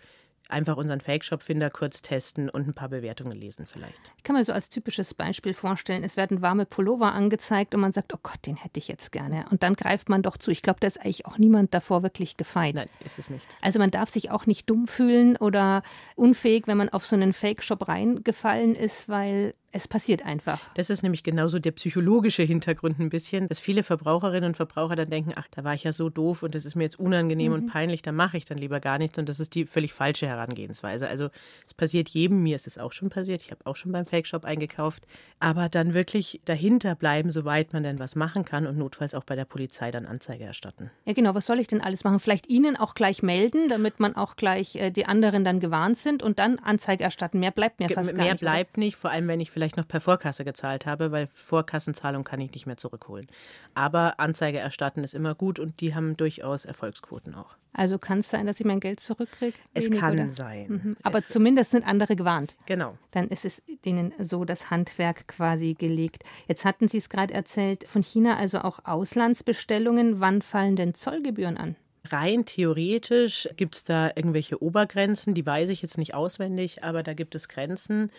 einfach 0.53 0.77
unseren 0.77 1.01
Fake-Shop-Finder 1.01 1.69
kurz 1.69 2.01
testen 2.01 2.49
und 2.49 2.67
ein 2.67 2.73
paar 2.73 2.89
Bewertungen 2.89 3.37
lesen 3.37 3.65
vielleicht. 3.65 3.99
Ich 4.17 4.23
kann 4.23 4.35
mir 4.35 4.43
so 4.45 4.53
als 4.53 4.69
typisches 4.69 5.13
Beispiel 5.13 5.53
vorstellen, 5.53 6.03
es 6.03 6.15
werden 6.15 6.41
warme 6.41 6.65
Pullover 6.65 7.11
angezeigt 7.11 7.75
und 7.75 7.81
man 7.81 7.91
sagt, 7.91 8.13
oh 8.13 8.19
Gott, 8.23 8.45
den 8.45 8.55
hätte 8.55 8.79
ich 8.79 8.87
jetzt 8.87 9.11
gerne. 9.11 9.45
Und 9.49 9.63
dann 9.63 9.73
greift 9.73 10.07
man 10.09 10.21
doch 10.21 10.37
zu. 10.37 10.51
Ich 10.51 10.61
glaube, 10.61 10.79
da 10.79 10.87
ist 10.87 11.01
eigentlich 11.01 11.25
auch 11.25 11.37
niemand 11.37 11.73
davor 11.73 12.03
wirklich 12.03 12.37
gefeit. 12.37 12.75
Nein, 12.75 12.87
ist 13.03 13.19
es 13.19 13.29
nicht. 13.29 13.45
Also 13.61 13.79
man 13.79 13.91
darf 13.91 14.09
sich 14.09 14.31
auch 14.31 14.45
nicht 14.45 14.69
dumm 14.69 14.87
fühlen 14.87 15.35
oder 15.37 15.83
unfähig, 16.15 16.67
wenn 16.67 16.77
man 16.77 16.89
auf 16.89 17.05
so 17.05 17.15
einen 17.15 17.33
Fake-Shop 17.33 17.87
reingefallen 17.87 18.75
ist, 18.75 19.09
weil 19.09 19.55
es 19.73 19.87
passiert 19.87 20.23
einfach. 20.23 20.59
Das 20.75 20.91
ist 20.91 21.01
nämlich 21.01 21.23
genauso 21.23 21.57
der 21.57 21.71
psychologische 21.71 22.43
Hintergrund 22.43 22.99
ein 22.99 23.09
bisschen, 23.09 23.47
dass 23.47 23.59
viele 23.59 23.81
Verbraucherinnen 23.81 24.49
und 24.49 24.55
Verbraucher 24.55 24.95
dann 24.95 25.09
denken, 25.09 25.33
ach, 25.35 25.47
da 25.49 25.63
war 25.63 25.73
ich 25.73 25.83
ja 25.83 25.91
so 25.91 26.09
doof 26.09 26.43
und 26.43 26.53
das 26.53 26.63
ist 26.65 26.75
mir 26.75 26.83
jetzt 26.83 26.99
unangenehm 26.99 27.51
mhm. 27.51 27.57
und 27.57 27.65
peinlich, 27.67 28.03
da 28.03 28.11
mache 28.11 28.37
ich 28.37 28.45
dann 28.45 28.59
lieber 28.59 28.79
gar 28.79 28.99
nichts 28.99 29.17
und 29.17 29.27
das 29.29 29.39
ist 29.39 29.55
die 29.55 29.65
völlig 29.65 29.91
falsche 29.91 30.27
Herangehensweise. 30.27 31.07
Also 31.07 31.29
es 31.65 31.73
passiert 31.73 32.09
jedem, 32.09 32.43
mir 32.43 32.55
ist 32.55 32.67
es 32.67 32.77
auch 32.77 32.91
schon 32.91 33.09
passiert, 33.09 33.41
ich 33.41 33.49
habe 33.49 33.65
auch 33.65 33.75
schon 33.75 33.91
beim 33.91 34.05
Fake-Shop 34.05 34.45
eingekauft, 34.45 35.07
aber 35.39 35.69
dann 35.69 35.95
wirklich 35.95 36.39
dahinter 36.45 36.93
bleiben, 36.93 37.31
soweit 37.31 37.73
man 37.73 37.81
denn 37.81 37.97
was 37.97 38.15
machen 38.15 38.45
kann 38.45 38.67
und 38.67 38.77
notfalls 38.77 39.15
auch 39.15 39.23
bei 39.23 39.35
der 39.35 39.45
Polizei 39.45 39.89
dann 39.89 40.05
Anzeige 40.05 40.43
erstatten. 40.43 40.91
Ja 41.05 41.13
genau, 41.13 41.33
was 41.33 41.47
soll 41.47 41.59
ich 41.59 41.67
denn 41.67 41.81
alles 41.81 42.03
machen? 42.03 42.19
Vielleicht 42.19 42.47
Ihnen 42.47 42.77
auch 42.77 42.93
gleich 42.93 43.23
melden, 43.23 43.69
damit 43.69 43.99
man 43.99 44.15
auch 44.15 44.35
gleich 44.35 44.75
äh, 44.75 44.91
die 44.91 45.07
anderen 45.07 45.43
dann 45.43 45.59
gewarnt 45.59 45.97
sind 45.97 46.21
und 46.21 46.37
dann 46.37 46.59
Anzeige 46.59 47.03
erstatten. 47.03 47.39
Mehr 47.39 47.51
bleibt 47.51 47.79
mir 47.79 47.89
fast 47.89 48.11
Ge 48.11 48.17
gar 48.17 48.23
mehr 48.25 48.33
nicht. 48.33 48.43
Mehr 48.43 48.51
bleibt 48.51 48.77
oder? 48.77 48.85
nicht, 48.85 48.97
vor 48.97 49.09
allem 49.09 49.27
wenn 49.27 49.39
ich 49.39 49.49
vielleicht 49.49 49.62
vielleicht 49.63 49.77
noch 49.77 49.87
per 49.87 50.01
Vorkasse 50.01 50.43
gezahlt 50.43 50.85
habe, 50.85 51.13
weil 51.13 51.27
Vorkassenzahlung 51.27 52.25
kann 52.25 52.41
ich 52.41 52.51
nicht 52.51 52.65
mehr 52.65 52.75
zurückholen. 52.75 53.27
Aber 53.73 54.19
Anzeige 54.19 54.57
erstatten 54.59 55.05
ist 55.05 55.13
immer 55.13 55.35
gut 55.35 55.57
und 55.57 55.79
die 55.79 55.95
haben 55.95 56.17
durchaus 56.17 56.65
Erfolgsquoten 56.65 57.33
auch. 57.33 57.55
Also 57.71 57.97
kann 57.97 58.19
es 58.19 58.29
sein, 58.29 58.45
dass 58.45 58.59
ich 58.59 58.65
mein 58.65 58.81
Geld 58.81 58.99
zurückkriege? 58.99 59.57
Es 59.73 59.89
kann 59.89 60.19
oder? 60.19 60.27
sein. 60.27 60.67
Mhm. 60.67 60.97
Aber 61.01 61.19
es 61.19 61.29
zumindest 61.29 61.71
sind 61.71 61.87
andere 61.87 62.17
gewarnt. 62.17 62.55
Genau. 62.65 62.97
Dann 63.11 63.29
ist 63.29 63.45
es 63.45 63.63
denen 63.85 64.11
so 64.19 64.43
das 64.43 64.69
Handwerk 64.69 65.29
quasi 65.29 65.75
gelegt. 65.75 66.23
Jetzt 66.49 66.65
hatten 66.65 66.89
Sie 66.89 66.97
es 66.97 67.07
gerade 67.07 67.33
erzählt, 67.33 67.85
von 67.87 68.03
China 68.03 68.35
also 68.35 68.59
auch 68.59 68.79
Auslandsbestellungen. 68.83 70.19
Wann 70.19 70.41
fallen 70.41 70.75
denn 70.75 70.93
Zollgebühren 70.93 71.55
an? 71.55 71.77
Rein 72.05 72.45
theoretisch 72.45 73.47
gibt 73.55 73.75
es 73.75 73.83
da 73.85 74.11
irgendwelche 74.13 74.61
Obergrenzen, 74.61 75.33
die 75.33 75.45
weiß 75.45 75.69
ich 75.69 75.81
jetzt 75.81 75.97
nicht 75.97 76.13
auswendig, 76.13 76.83
aber 76.83 77.01
da 77.01 77.13
gibt 77.13 77.33
es 77.33 77.47
Grenzen. 77.47 78.11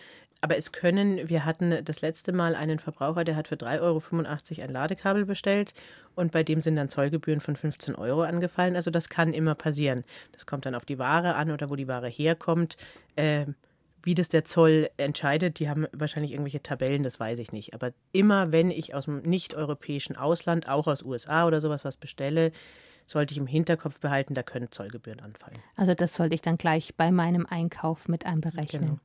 Aber 0.45 0.59
es 0.59 0.71
können, 0.71 1.27
wir 1.27 1.43
hatten 1.43 1.83
das 1.83 2.01
letzte 2.01 2.31
Mal 2.31 2.53
einen 2.53 2.77
Verbraucher, 2.77 3.23
der 3.23 3.35
hat 3.35 3.47
für 3.47 3.55
3,85 3.55 3.79
Euro 3.81 4.61
ein 4.61 4.69
Ladekabel 4.69 5.25
bestellt 5.25 5.73
und 6.13 6.31
bei 6.31 6.43
dem 6.43 6.61
sind 6.61 6.75
dann 6.75 6.87
Zollgebühren 6.87 7.39
von 7.39 7.55
15 7.55 7.95
Euro 7.95 8.21
angefallen. 8.21 8.75
Also 8.75 8.91
das 8.91 9.09
kann 9.09 9.33
immer 9.33 9.55
passieren. 9.55 10.03
Das 10.33 10.45
kommt 10.45 10.67
dann 10.67 10.75
auf 10.75 10.85
die 10.85 10.99
Ware 10.99 11.33
an 11.33 11.49
oder 11.49 11.71
wo 11.71 11.75
die 11.75 11.87
Ware 11.87 12.09
herkommt. 12.09 12.77
Äh, 13.15 13.47
wie 14.03 14.13
das 14.13 14.29
der 14.29 14.45
Zoll 14.45 14.91
entscheidet, 14.97 15.57
die 15.57 15.67
haben 15.67 15.87
wahrscheinlich 15.93 16.33
irgendwelche 16.33 16.61
Tabellen, 16.61 17.01
das 17.01 17.19
weiß 17.19 17.39
ich 17.39 17.51
nicht. 17.51 17.73
Aber 17.73 17.93
immer 18.11 18.51
wenn 18.51 18.69
ich 18.69 18.93
aus 18.93 19.05
dem 19.05 19.23
nicht-europäischen 19.23 20.15
Ausland, 20.15 20.69
auch 20.69 20.85
aus 20.85 21.01
USA 21.01 21.47
oder 21.47 21.59
sowas 21.59 21.83
was 21.85 21.97
bestelle, 21.97 22.51
sollte 23.07 23.31
ich 23.31 23.39
im 23.39 23.47
Hinterkopf 23.47 23.99
behalten, 23.99 24.35
da 24.35 24.43
können 24.43 24.69
Zollgebühren 24.69 25.21
anfallen. 25.21 25.57
Also 25.75 25.95
das 25.95 26.13
sollte 26.13 26.35
ich 26.35 26.43
dann 26.43 26.59
gleich 26.59 26.93
bei 26.93 27.09
meinem 27.09 27.47
Einkauf 27.47 28.07
mit 28.07 28.27
einberechnen. 28.27 28.85
Genau. 28.85 28.99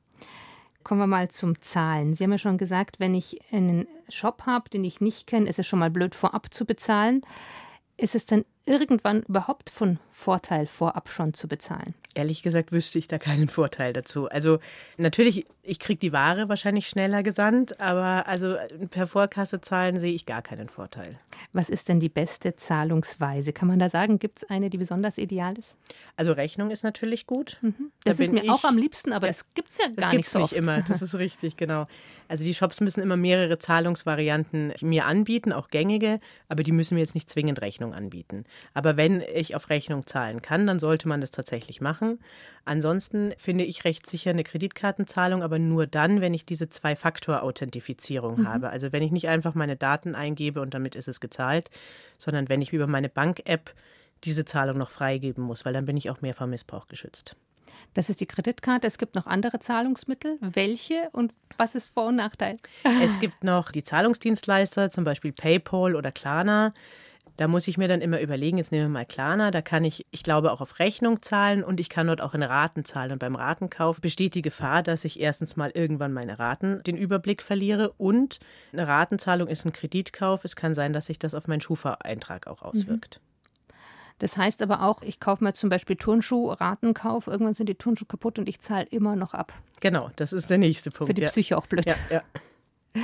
Kommen 0.83 1.01
wir 1.01 1.07
mal 1.07 1.29
zum 1.29 1.61
Zahlen. 1.61 2.15
Sie 2.15 2.23
haben 2.23 2.31
ja 2.31 2.37
schon 2.37 2.57
gesagt, 2.57 2.99
wenn 2.99 3.13
ich 3.13 3.39
einen 3.51 3.87
Shop 4.09 4.43
habe, 4.45 4.69
den 4.69 4.83
ich 4.83 5.01
nicht 5.01 5.27
kenne, 5.27 5.49
ist 5.49 5.59
es 5.59 5.67
schon 5.67 5.79
mal 5.79 5.91
blöd, 5.91 6.15
vorab 6.15 6.53
zu 6.53 6.65
bezahlen. 6.65 7.21
Ist 7.97 8.15
es 8.15 8.25
denn 8.25 8.45
irgendwann 8.65 9.23
überhaupt 9.23 9.69
von 9.69 9.99
Vorteil, 10.11 10.67
vorab 10.67 11.09
schon 11.09 11.33
zu 11.33 11.47
bezahlen? 11.47 11.95
Ehrlich 12.13 12.43
gesagt 12.43 12.71
wüsste 12.71 12.99
ich 12.99 13.07
da 13.07 13.17
keinen 13.17 13.47
Vorteil 13.47 13.93
dazu. 13.93 14.29
Also 14.29 14.59
natürlich, 14.97 15.45
ich 15.63 15.79
kriege 15.79 15.99
die 15.99 16.11
Ware 16.11 16.49
wahrscheinlich 16.49 16.87
schneller 16.87 17.23
gesandt, 17.23 17.79
aber 17.79 18.27
also 18.27 18.55
per 18.89 19.07
Vorkasse 19.07 19.61
zahlen 19.61 19.99
sehe 19.99 20.13
ich 20.13 20.25
gar 20.25 20.41
keinen 20.41 20.67
Vorteil. 20.67 21.17
Was 21.53 21.69
ist 21.69 21.89
denn 21.89 21.99
die 21.99 22.09
beste 22.09 22.55
Zahlungsweise? 22.55 23.53
Kann 23.53 23.67
man 23.67 23.79
da 23.79 23.89
sagen, 23.89 24.19
gibt 24.19 24.39
es 24.39 24.49
eine, 24.49 24.69
die 24.69 24.77
besonders 24.77 25.17
ideal 25.17 25.57
ist? 25.57 25.77
Also 26.15 26.33
Rechnung 26.33 26.69
ist 26.69 26.83
natürlich 26.83 27.25
gut. 27.25 27.57
Mhm. 27.61 27.91
Das 28.03 28.17
da 28.17 28.23
ist 28.25 28.33
mir 28.33 28.43
ich, 28.43 28.49
auch 28.49 28.65
am 28.65 28.77
liebsten, 28.77 29.13
aber 29.13 29.27
ja, 29.27 29.31
das 29.31 29.53
gibt 29.53 29.69
es 29.69 29.77
ja 29.77 29.87
gar 29.87 30.13
nicht 30.13 30.29
so 30.29 30.39
nicht 30.39 30.53
immer. 30.53 30.81
Das 30.81 31.01
ist 31.01 31.15
richtig, 31.15 31.55
genau. 31.57 31.87
Also 32.27 32.43
die 32.43 32.53
Shops 32.53 32.81
müssen 32.81 33.01
immer 33.01 33.17
mehrere 33.17 33.57
Zahlungsvarianten 33.57 34.73
mir 34.81 35.05
anbieten, 35.05 35.53
auch 35.53 35.69
gängige, 35.69 36.19
aber 36.49 36.63
die 36.63 36.73
müssen 36.73 36.95
mir 36.95 37.01
jetzt 37.01 37.15
nicht 37.15 37.29
zwingend 37.29 37.61
Rechnung 37.61 37.93
anbieten. 37.93 38.45
Aber 38.73 38.97
wenn 38.97 39.21
ich 39.21 39.55
auf 39.55 39.69
Rechnung 39.69 40.05
zahlen 40.05 40.41
kann, 40.41 40.67
dann 40.67 40.79
sollte 40.79 41.07
man 41.07 41.21
das 41.21 41.31
tatsächlich 41.31 41.81
machen. 41.81 42.19
Ansonsten 42.65 43.33
finde 43.37 43.63
ich 43.63 43.85
recht 43.85 44.09
sicher 44.09 44.29
eine 44.29 44.43
Kreditkartenzahlung, 44.43 45.43
aber 45.43 45.59
nur 45.59 45.87
dann, 45.87 46.21
wenn 46.21 46.33
ich 46.33 46.45
diese 46.45 46.69
Zwei-Faktor-Authentifizierung 46.69 48.41
mhm. 48.41 48.47
habe. 48.47 48.69
Also 48.69 48.91
wenn 48.91 49.03
ich 49.03 49.11
nicht 49.11 49.29
einfach 49.29 49.55
meine 49.55 49.75
Daten 49.75 50.15
eingebe 50.15 50.61
und 50.61 50.73
damit 50.73 50.95
ist 50.95 51.07
es 51.07 51.19
gezahlt, 51.19 51.69
sondern 52.17 52.49
wenn 52.49 52.61
ich 52.61 52.73
über 52.73 52.87
meine 52.87 53.09
Bank-App 53.09 53.73
diese 54.23 54.45
Zahlung 54.45 54.77
noch 54.77 54.91
freigeben 54.91 55.43
muss, 55.43 55.65
weil 55.65 55.73
dann 55.73 55.85
bin 55.85 55.97
ich 55.97 56.09
auch 56.09 56.21
mehr 56.21 56.35
vor 56.35 56.47
Missbrauch 56.47 56.87
geschützt. 56.87 57.35
Das 57.93 58.09
ist 58.09 58.21
die 58.21 58.25
Kreditkarte. 58.25 58.87
Es 58.87 58.97
gibt 58.97 59.15
noch 59.15 59.25
andere 59.25 59.59
Zahlungsmittel. 59.59 60.37
Welche 60.39 61.09
und 61.11 61.33
was 61.57 61.75
ist 61.75 61.87
Vor- 61.87 62.07
und 62.07 62.15
Nachteil? 62.15 62.57
Es 63.01 63.19
gibt 63.19 63.43
noch 63.43 63.71
die 63.71 63.83
Zahlungsdienstleister, 63.83 64.91
zum 64.91 65.03
Beispiel 65.03 65.33
PayPal 65.33 65.95
oder 65.95 66.11
Klarna. 66.11 66.73
Da 67.37 67.47
muss 67.47 67.67
ich 67.67 67.77
mir 67.77 67.87
dann 67.87 68.01
immer 68.01 68.19
überlegen, 68.19 68.57
jetzt 68.57 68.71
nehmen 68.71 68.85
wir 68.85 68.99
mal 68.99 69.05
Klarna, 69.05 69.51
da 69.51 69.61
kann 69.61 69.83
ich, 69.83 70.05
ich 70.11 70.23
glaube, 70.23 70.51
auch 70.51 70.61
auf 70.61 70.79
Rechnung 70.79 71.21
zahlen 71.21 71.63
und 71.63 71.79
ich 71.79 71.89
kann 71.89 72.07
dort 72.07 72.21
auch 72.21 72.33
in 72.33 72.43
Raten 72.43 72.85
zahlen. 72.85 73.11
Und 73.11 73.19
beim 73.19 73.35
Ratenkauf 73.35 74.01
besteht 74.01 74.35
die 74.35 74.41
Gefahr, 74.41 74.83
dass 74.83 75.05
ich 75.05 75.19
erstens 75.19 75.55
mal 75.55 75.71
irgendwann 75.73 76.13
meine 76.13 76.39
Raten 76.39 76.83
den 76.83 76.97
Überblick 76.97 77.41
verliere 77.41 77.93
und 77.97 78.39
eine 78.73 78.87
Ratenzahlung 78.87 79.47
ist 79.47 79.65
ein 79.65 79.73
Kreditkauf. 79.73 80.43
Es 80.45 80.55
kann 80.55 80.75
sein, 80.75 80.93
dass 80.93 81.07
sich 81.07 81.19
das 81.19 81.33
auf 81.33 81.47
meinen 81.47 81.61
Schufa-Eintrag 81.61 82.47
auch 82.47 82.61
auswirkt. 82.61 83.19
Mhm. 83.21 83.31
Das 84.19 84.37
heißt 84.37 84.61
aber 84.61 84.83
auch, 84.83 85.01
ich 85.01 85.19
kaufe 85.19 85.43
mir 85.43 85.53
zum 85.53 85.71
Beispiel 85.71 85.95
Turnschuh, 85.95 86.51
Ratenkauf, 86.51 87.25
irgendwann 87.25 87.55
sind 87.55 87.69
die 87.69 87.75
Turnschuhe 87.75 88.05
kaputt 88.05 88.37
und 88.37 88.47
ich 88.47 88.59
zahle 88.59 88.85
immer 88.91 89.15
noch 89.15 89.33
ab. 89.33 89.51
Genau, 89.79 90.11
das 90.15 90.31
ist 90.31 90.51
der 90.51 90.59
nächste 90.59 90.91
Punkt. 90.91 91.09
Für 91.09 91.13
die 91.15 91.25
Psyche 91.25 91.57
auch 91.57 91.65
blöd. 91.65 91.85
Ja, 91.87 91.95
ja. 92.11 92.21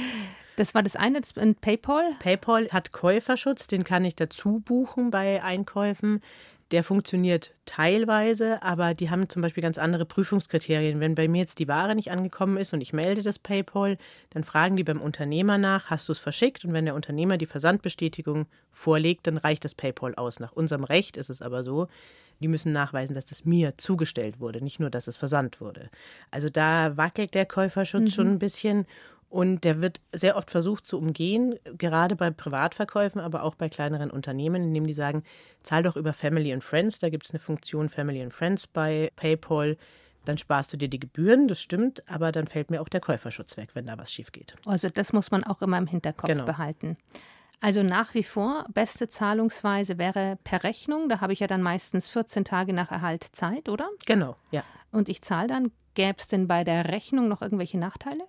Das 0.58 0.74
war 0.74 0.82
das 0.82 0.96
eine, 0.96 1.22
in 1.36 1.56
PayPal? 1.56 2.16
PayPal 2.20 2.68
hat 2.70 2.92
Käuferschutz, 2.92 3.68
den 3.68 3.84
kann 3.84 4.04
ich 4.04 4.16
dazu 4.16 4.60
buchen 4.66 5.12
bei 5.12 5.44
Einkäufen. 5.44 6.20
Der 6.72 6.84
funktioniert 6.84 7.54
teilweise, 7.66 8.62
aber 8.64 8.96
die 8.96 9.12
haben 9.12 9.30
zum 9.30 9.44
Beispiel 9.44 9.62
ganz 9.62 9.78
andere 9.78 10.06
Prüfungskriterien. 10.06 11.00
Wenn 11.00 11.14
bei 11.14 11.28
mir 11.28 11.42
jetzt 11.42 11.60
die 11.60 11.68
Ware 11.68 11.96
nicht 11.96 12.12
angekommen 12.12 12.58
ist 12.58 12.74
und 12.74 12.82
ich 12.82 12.92
melde 12.92 13.22
das 13.22 13.38
PayPal, 13.38 13.98
dann 14.32 14.44
fragen 14.44 14.76
die 14.76 14.84
beim 14.84 15.00
Unternehmer 15.00 15.60
nach, 15.60 15.92
hast 15.92 16.10
du 16.10 16.12
es 16.12 16.20
verschickt? 16.20 16.66
Und 16.66 16.74
wenn 16.74 16.86
der 16.86 16.96
Unternehmer 16.96 17.38
die 17.38 17.46
Versandbestätigung 17.46 18.48
vorlegt, 18.72 19.28
dann 19.28 19.38
reicht 19.38 19.64
das 19.64 19.76
PayPal 19.76 20.16
aus. 20.16 20.40
Nach 20.40 20.54
unserem 20.54 20.84
Recht 20.84 21.18
ist 21.18 21.30
es 21.30 21.44
aber 21.44 21.64
so, 21.64 21.88
die 22.42 22.48
müssen 22.48 22.74
nachweisen, 22.74 23.16
dass 23.16 23.32
es 23.32 23.46
mir 23.46 23.78
zugestellt 23.78 24.40
wurde, 24.40 24.62
nicht 24.62 24.80
nur, 24.80 24.90
dass 24.90 25.08
es 25.08 25.18
versandt 25.18 25.62
wurde. 25.62 25.90
Also 26.32 26.50
da 26.50 26.98
wackelt 26.98 27.34
der 27.34 27.46
Käuferschutz 27.46 28.02
mhm. 28.02 28.14
schon 28.14 28.28
ein 28.28 28.40
bisschen. 28.40 28.86
Und 29.30 29.66
der 29.66 29.82
wird 29.82 30.00
sehr 30.14 30.38
oft 30.38 30.50
versucht 30.50 30.88
zu 30.88 30.98
umgehen, 30.98 31.56
gerade 31.78 32.16
bei 32.16 32.30
Privatverkäufen, 32.30 33.20
aber 33.20 33.44
auch 33.44 33.56
bei 33.56 33.68
kleineren 33.68 34.10
Unternehmen, 34.10 34.64
indem 34.64 34.88
die 34.88 34.94
sagen, 34.94 35.24
zahl 35.64 35.84
doch 35.84 35.98
über 35.98 36.14
Family 36.14 36.54
and 36.54 36.64
Friends. 36.64 37.00
Da 37.00 37.10
gibt 37.10 37.26
es 37.26 37.32
eine 37.32 37.40
Funktion 37.40 37.90
Family 37.90 38.22
and 38.22 38.34
Friends 38.34 38.68
bei 38.68 39.12
PayPal. 39.18 39.78
Dann 40.24 40.38
sparst 40.38 40.72
du 40.72 40.78
dir 40.78 40.90
die 40.90 41.00
Gebühren, 41.00 41.48
das 41.48 41.62
stimmt, 41.62 42.10
aber 42.10 42.32
dann 42.32 42.48
fällt 42.48 42.72
mir 42.72 42.82
auch 42.82 42.90
der 42.90 43.02
Käuferschutz 43.02 43.58
weg, 43.58 43.70
wenn 43.74 43.86
da 43.86 43.98
was 43.98 44.12
schief 44.12 44.32
geht. 44.32 44.56
Also 44.66 44.90
das 44.90 45.14
muss 45.14 45.32
man 45.32 45.44
auch 45.44 45.62
immer 45.62 45.78
im 45.78 45.88
Hinterkopf 45.88 46.30
genau. 46.30 46.46
behalten. 46.46 46.98
Also 47.60 47.82
nach 47.82 48.14
wie 48.14 48.24
vor, 48.24 48.66
beste 48.74 49.10
Zahlungsweise 49.10 49.98
wäre 49.98 50.38
per 50.44 50.64
Rechnung. 50.64 51.10
Da 51.10 51.22
habe 51.22 51.34
ich 51.34 51.40
ja 51.40 51.48
dann 51.48 51.62
meistens 51.62 52.10
14 52.10 52.46
Tage 52.46 52.72
nach 52.72 52.92
Erhalt 52.92 53.24
Zeit, 53.24 53.68
oder? 53.68 53.90
Genau, 54.06 54.36
ja. 54.52 54.64
Und 54.92 55.10
ich 55.10 55.22
zahle 55.22 55.48
dann. 55.48 55.72
Gäbe 55.96 56.18
es 56.20 56.28
denn 56.28 56.48
bei 56.48 56.64
der 56.64 56.90
Rechnung 56.90 57.28
noch 57.28 57.42
irgendwelche 57.42 57.80
Nachteile? 57.80 58.24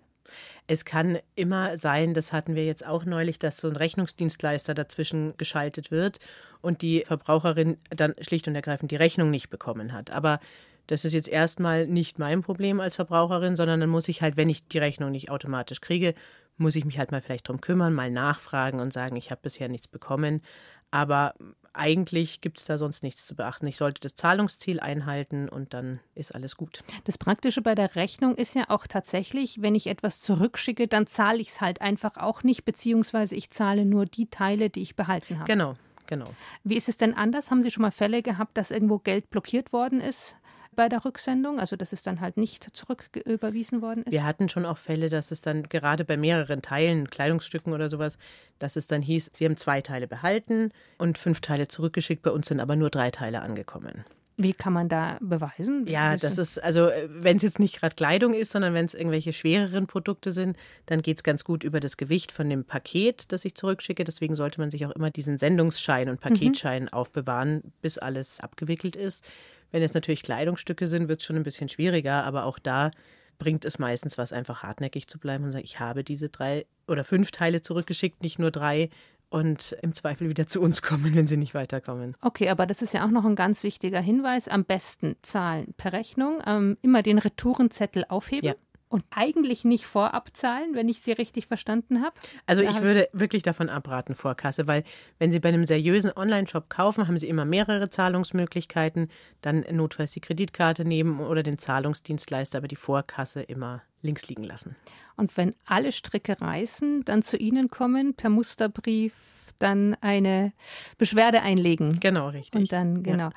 Es 0.67 0.85
kann 0.85 1.19
immer 1.35 1.77
sein, 1.77 2.14
das 2.14 2.33
hatten 2.33 2.55
wir 2.55 2.64
jetzt 2.64 2.87
auch 2.87 3.05
neulich, 3.05 3.38
dass 3.38 3.59
so 3.59 3.69
ein 3.69 3.77
Rechnungsdienstleister 3.77 4.75
dazwischen 4.75 5.37
geschaltet 5.37 5.91
wird 5.91 6.19
und 6.61 6.83
die 6.83 7.05
Verbraucherin 7.07 7.79
dann 7.91 8.14
schlicht 8.21 8.49
und 8.49 8.55
ergreifend 8.55 8.91
die 8.91 8.97
Rechnung 8.97 9.31
nicht 9.31 9.51
bekommen 9.51 9.93
hat. 9.93 10.11
Aber 10.11 10.41
das 10.88 11.05
ist 11.05 11.12
jetzt 11.12 11.29
erstmal 11.29 11.87
nicht 11.87 12.19
mein 12.19 12.43
Problem 12.43 12.81
als 12.81 12.97
Verbraucherin, 12.97 13.57
sondern 13.57 13.81
dann 13.81 13.91
muss 13.91 14.09
ich 14.09 14.23
halt, 14.23 14.37
wenn 14.37 14.49
ich 14.49 14.67
die 14.69 14.79
Rechnung 14.79 15.11
nicht 15.11 15.31
automatisch 15.31 15.81
kriege, 15.81 16.14
muss 16.57 16.75
ich 16.77 16.85
mich 16.85 16.99
halt 16.99 17.12
mal 17.12 17.21
vielleicht 17.21 17.49
drum 17.49 17.61
kümmern, 17.61 17.95
mal 17.95 18.11
nachfragen 18.11 18.81
und 18.81 18.93
sagen, 18.93 19.17
ich 19.17 19.31
habe 19.31 19.41
bisher 19.43 19.69
nichts 19.69 19.87
bekommen. 19.87 20.43
Aber 20.90 21.35
eigentlich 21.72 22.40
gibt 22.40 22.59
es 22.59 22.64
da 22.64 22.77
sonst 22.77 23.03
nichts 23.03 23.27
zu 23.27 23.37
beachten. 23.37 23.66
Ich 23.66 23.77
sollte 23.77 24.01
das 24.01 24.14
Zahlungsziel 24.14 24.81
einhalten 24.81 25.48
und 25.48 25.74
dann 25.74 26.01
ist 26.14 26.35
alles 26.35 26.57
gut. 26.57 26.83
Das 27.05 27.18
Praktische 27.18 27.62
bei 27.62 27.74
der 27.74 27.94
Rechnung 27.94 28.35
ist 28.35 28.55
ja 28.55 28.64
auch 28.68 28.87
tatsächlich, 28.87 29.62
wenn 29.62 29.74
ich 29.74 29.87
etwas 29.87 30.20
zurückschicke, 30.20 30.88
dann 30.88 31.07
zahle 31.07 31.38
ich 31.38 31.48
es 31.48 31.61
halt 31.61 31.81
einfach 31.81 32.16
auch 32.16 32.42
nicht, 32.42 32.64
beziehungsweise 32.64 33.37
ich 33.37 33.51
zahle 33.51 33.85
nur 33.85 34.07
die 34.07 34.29
Teile, 34.29 34.70
die 34.70 34.83
ich 34.83 34.96
behalten 34.96 35.38
habe. 35.38 35.46
Genau, 35.46 35.77
genau. 36.07 36.27
Wie 36.64 36.77
ist 36.77 36.88
es 36.88 36.96
denn 36.96 37.14
anders? 37.14 37.51
Haben 37.51 37.62
Sie 37.62 37.70
schon 37.70 37.83
mal 37.83 37.92
Fälle 37.92 38.22
gehabt, 38.22 38.57
dass 38.57 38.70
irgendwo 38.70 38.98
Geld 38.98 39.31
blockiert 39.31 39.72
worden 39.72 40.01
ist? 40.01 40.37
Bei 40.79 40.88
der 40.88 41.05
Rücksendung, 41.05 41.59
also 41.59 41.75
dass 41.75 41.93
es 41.93 42.05
dann 42.05 42.21
halt 42.21 42.37
nicht 42.37 42.69
zurücküberwiesen 42.73 43.83
worden 43.83 44.05
ist? 44.05 44.12
Wir 44.12 44.23
hatten 44.23 44.49
schon 44.49 44.64
auch 44.64 44.79
Fälle, 44.79 45.09
dass 45.09 45.33
es 45.33 45.41
dann 45.41 45.64
gerade 45.64 46.05
bei 46.05 46.17
mehreren 46.17 46.62
Teilen, 46.62 47.11
Kleidungsstücken 47.11 47.73
oder 47.73 47.88
sowas, 47.88 48.17
dass 48.61 48.77
es 48.77 48.87
dann 48.87 49.03
hieß, 49.03 49.33
sie 49.35 49.45
haben 49.45 49.57
zwei 49.57 49.81
Teile 49.81 50.07
behalten 50.07 50.71
und 50.97 51.19
fünf 51.19 51.41
Teile 51.41 51.67
zurückgeschickt, 51.67 52.23
bei 52.23 52.31
uns 52.31 52.47
sind 52.47 52.61
aber 52.61 52.77
nur 52.77 52.91
drei 52.91 53.11
Teile 53.11 53.43
angekommen. 53.43 54.05
Wie 54.41 54.53
kann 54.53 54.73
man 54.73 54.88
da 54.88 55.19
beweisen? 55.21 55.85
Ja, 55.88 56.17
das 56.17 56.38
ist, 56.38 56.62
also 56.62 56.91
wenn 57.09 57.38
es 57.38 57.43
jetzt 57.43 57.59
nicht 57.59 57.81
gerade 57.81 57.97
Kleidung 57.97 58.35
ist, 58.35 58.53
sondern 58.53 58.73
wenn 58.73 58.85
es 58.85 58.95
irgendwelche 58.95 59.33
schwereren 59.33 59.88
Produkte 59.88 60.31
sind, 60.31 60.57
dann 60.87 61.03
geht 61.03 61.17
es 61.17 61.23
ganz 61.25 61.43
gut 61.43 61.64
über 61.64 61.81
das 61.81 61.97
Gewicht 61.97 62.31
von 62.31 62.49
dem 62.49 62.62
Paket, 62.64 63.33
das 63.33 63.45
ich 63.45 63.57
zurückschicke. 63.57 64.05
Deswegen 64.05 64.37
sollte 64.37 64.61
man 64.61 64.71
sich 64.71 64.87
auch 64.87 64.93
immer 64.93 65.11
diesen 65.11 65.38
Sendungsschein 65.38 66.09
und 66.09 66.21
Paketschein 66.21 66.85
mhm. 66.85 66.88
aufbewahren, 66.91 67.73
bis 67.83 67.99
alles 67.99 68.38
abgewickelt 68.38 68.95
ist. 68.95 69.29
Wenn 69.71 69.83
es 69.83 69.95
natürlich 69.95 70.23
Kleidungsstücke 70.23 70.87
sind, 70.87 71.09
wird 71.09 71.21
es 71.21 71.27
schon 71.27 71.37
ein 71.37 71.43
bisschen 71.43 71.69
schwieriger, 71.69 72.25
aber 72.25 72.45
auch 72.45 72.59
da 72.59 72.91
bringt 73.39 73.65
es 73.65 73.79
meistens 73.79 74.19
was, 74.19 74.33
einfach 74.33 74.63
hartnäckig 74.63 75.07
zu 75.09 75.19
bleiben 75.19 75.45
und 75.45 75.53
sagen, 75.53 75.65
ich 75.65 75.81
habe 75.81 76.05
diese 76.05 76.29
drei 76.29 76.67
oder 76.87 77.05
fünf 77.05 77.31
Teile 77.31 77.63
zurückgeschickt, 77.63 78.23
nicht 78.23 78.39
nur 78.39 78.51
drei 78.51 78.91
und 79.31 79.77
im 79.83 79.95
Zweifel 79.95 80.29
wieder 80.29 80.47
zu 80.47 80.61
uns 80.61 80.83
kommen, 80.83 81.15
wenn 81.15 81.27
sie 81.27 81.37
nicht 81.37 81.55
weiterkommen. 81.55 82.17
Okay, 82.21 82.49
aber 82.49 82.67
das 82.67 82.83
ist 82.83 82.95
ja 82.95 83.05
auch 83.05 83.11
noch 83.11 83.25
ein 83.25 83.37
ganz 83.37 83.63
wichtiger 83.63 84.01
Hinweis. 84.01 84.49
Am 84.49 84.65
besten 84.65 85.17
zahlen 85.23 85.75
per 85.77 85.93
Rechnung, 85.93 86.41
ähm, 86.47 86.79
immer 86.83 87.03
den 87.03 87.19
Retourenzettel 87.19 88.05
aufheben. 88.09 88.49
Ja. 88.49 88.55
Und 88.88 89.05
eigentlich 89.11 89.64
nicht 89.64 89.87
vorab 89.87 90.35
zahlen, 90.35 90.74
wenn 90.74 90.88
ich 90.88 91.01
Sie 91.01 91.12
richtig 91.12 91.46
verstanden 91.46 92.03
habe? 92.03 92.14
Also 92.46 92.62
ich 92.62 92.81
würde 92.81 93.09
ich 93.12 93.20
wirklich 93.20 93.42
davon 93.42 93.68
abraten, 93.68 94.14
Vorkasse, 94.14 94.66
weil 94.66 94.83
wenn 95.18 95.31
Sie 95.31 95.40
bei 95.40 95.51
einem 95.51 95.66
seriösen 95.66 96.11
Online-Shop 96.16 96.70
kaufen, 96.70 97.07
haben 97.07 97.18
Sie 97.18 97.29
immer 97.29 97.44
mehrere 97.44 97.90
Zahlungsmöglichkeiten. 97.90 99.11
Dann 99.42 99.64
notfalls 99.70 100.12
die 100.12 100.20
Kreditkarte 100.20 100.85
nehmen 100.87 101.20
oder 101.20 101.42
den 101.42 101.59
Zahlungsdienstleister, 101.59 102.59
aber 102.59 102.68
die 102.68 102.77
Vorkasse 102.77 103.42
immer 103.42 103.83
links 104.01 104.29
liegen 104.29 104.44
lassen. 104.44 104.74
Und 105.16 105.37
wenn 105.37 105.55
alle 105.66 105.92
Stricke 105.92 106.40
reißen, 106.40 107.05
dann 107.05 107.22
zu 107.22 107.37
Ihnen 107.37 107.68
kommen, 107.68 108.14
per 108.14 108.31
Musterbrief 108.31 109.14
dann 109.59 109.96
eine 110.01 110.53
Beschwerde 110.96 111.42
einlegen. 111.42 112.01
Genau, 112.01 112.29
richtig. 112.29 112.61
Und 112.61 112.72
dann, 112.72 113.03
genau. 113.03 113.24
Ja. 113.24 113.33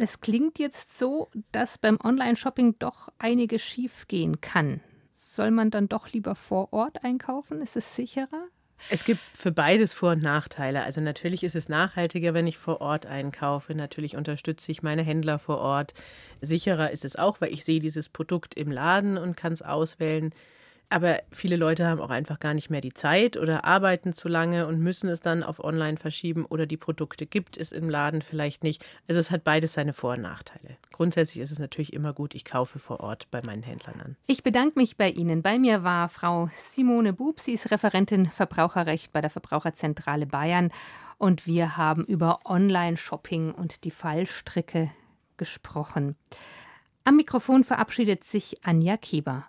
Es 0.00 0.20
klingt 0.20 0.58
jetzt 0.58 0.96
so, 0.96 1.28
dass 1.52 1.78
beim 1.78 1.98
Online-Shopping 2.02 2.76
doch 2.78 3.08
einiges 3.18 3.62
schief 3.62 4.06
gehen 4.06 4.40
kann. 4.40 4.80
Soll 5.12 5.50
man 5.50 5.70
dann 5.70 5.88
doch 5.88 6.12
lieber 6.12 6.36
vor 6.36 6.72
Ort 6.72 7.04
einkaufen? 7.04 7.60
Ist 7.60 7.76
es 7.76 7.96
sicherer? 7.96 8.46
Es 8.90 9.04
gibt 9.04 9.18
für 9.18 9.50
beides 9.50 9.92
Vor- 9.92 10.12
und 10.12 10.22
Nachteile. 10.22 10.84
Also 10.84 11.00
natürlich 11.00 11.42
ist 11.42 11.56
es 11.56 11.68
nachhaltiger, 11.68 12.32
wenn 12.32 12.46
ich 12.46 12.58
vor 12.58 12.80
Ort 12.80 13.06
einkaufe. 13.06 13.74
Natürlich 13.74 14.16
unterstütze 14.16 14.70
ich 14.70 14.82
meine 14.82 15.02
Händler 15.02 15.40
vor 15.40 15.58
Ort. 15.58 15.94
Sicherer 16.40 16.92
ist 16.92 17.04
es 17.04 17.16
auch, 17.16 17.40
weil 17.40 17.52
ich 17.52 17.64
sehe 17.64 17.80
dieses 17.80 18.08
Produkt 18.08 18.54
im 18.54 18.70
Laden 18.70 19.18
und 19.18 19.36
kann 19.36 19.52
es 19.52 19.62
auswählen. 19.62 20.32
Aber 20.90 21.18
viele 21.30 21.56
Leute 21.56 21.86
haben 21.86 22.00
auch 22.00 22.10
einfach 22.10 22.40
gar 22.40 22.54
nicht 22.54 22.70
mehr 22.70 22.80
die 22.80 22.94
Zeit 22.94 23.36
oder 23.36 23.64
arbeiten 23.64 24.14
zu 24.14 24.26
lange 24.26 24.66
und 24.66 24.80
müssen 24.80 25.08
es 25.08 25.20
dann 25.20 25.42
auf 25.42 25.62
Online 25.62 25.98
verschieben 25.98 26.46
oder 26.46 26.64
die 26.64 26.78
Produkte 26.78 27.26
gibt 27.26 27.58
es 27.58 27.72
im 27.72 27.90
Laden 27.90 28.22
vielleicht 28.22 28.64
nicht. 28.64 28.82
Also 29.06 29.20
es 29.20 29.30
hat 29.30 29.44
beides 29.44 29.74
seine 29.74 29.92
Vor- 29.92 30.14
und 30.14 30.22
Nachteile. 30.22 30.76
Grundsätzlich 30.92 31.42
ist 31.42 31.50
es 31.50 31.58
natürlich 31.58 31.92
immer 31.92 32.14
gut, 32.14 32.34
ich 32.34 32.44
kaufe 32.44 32.78
vor 32.78 33.00
Ort 33.00 33.30
bei 33.30 33.40
meinen 33.44 33.62
Händlern 33.62 34.00
an. 34.00 34.16
Ich 34.26 34.42
bedanke 34.42 34.78
mich 34.78 34.96
bei 34.96 35.10
Ihnen. 35.10 35.42
Bei 35.42 35.58
mir 35.58 35.82
war 35.82 36.08
Frau 36.08 36.48
Simone 36.52 37.12
Bub. 37.12 37.38
Sie 37.38 37.52
ist 37.52 37.70
Referentin 37.70 38.30
Verbraucherrecht 38.30 39.12
bei 39.12 39.20
der 39.20 39.30
Verbraucherzentrale 39.30 40.26
Bayern. 40.26 40.70
Und 41.18 41.46
wir 41.46 41.76
haben 41.76 42.04
über 42.04 42.40
Online-Shopping 42.44 43.52
und 43.52 43.84
die 43.84 43.90
Fallstricke 43.90 44.90
gesprochen. 45.36 46.16
Am 47.04 47.16
Mikrofon 47.16 47.64
verabschiedet 47.64 48.24
sich 48.24 48.64
Anja 48.64 48.96
Kieber. 48.96 49.44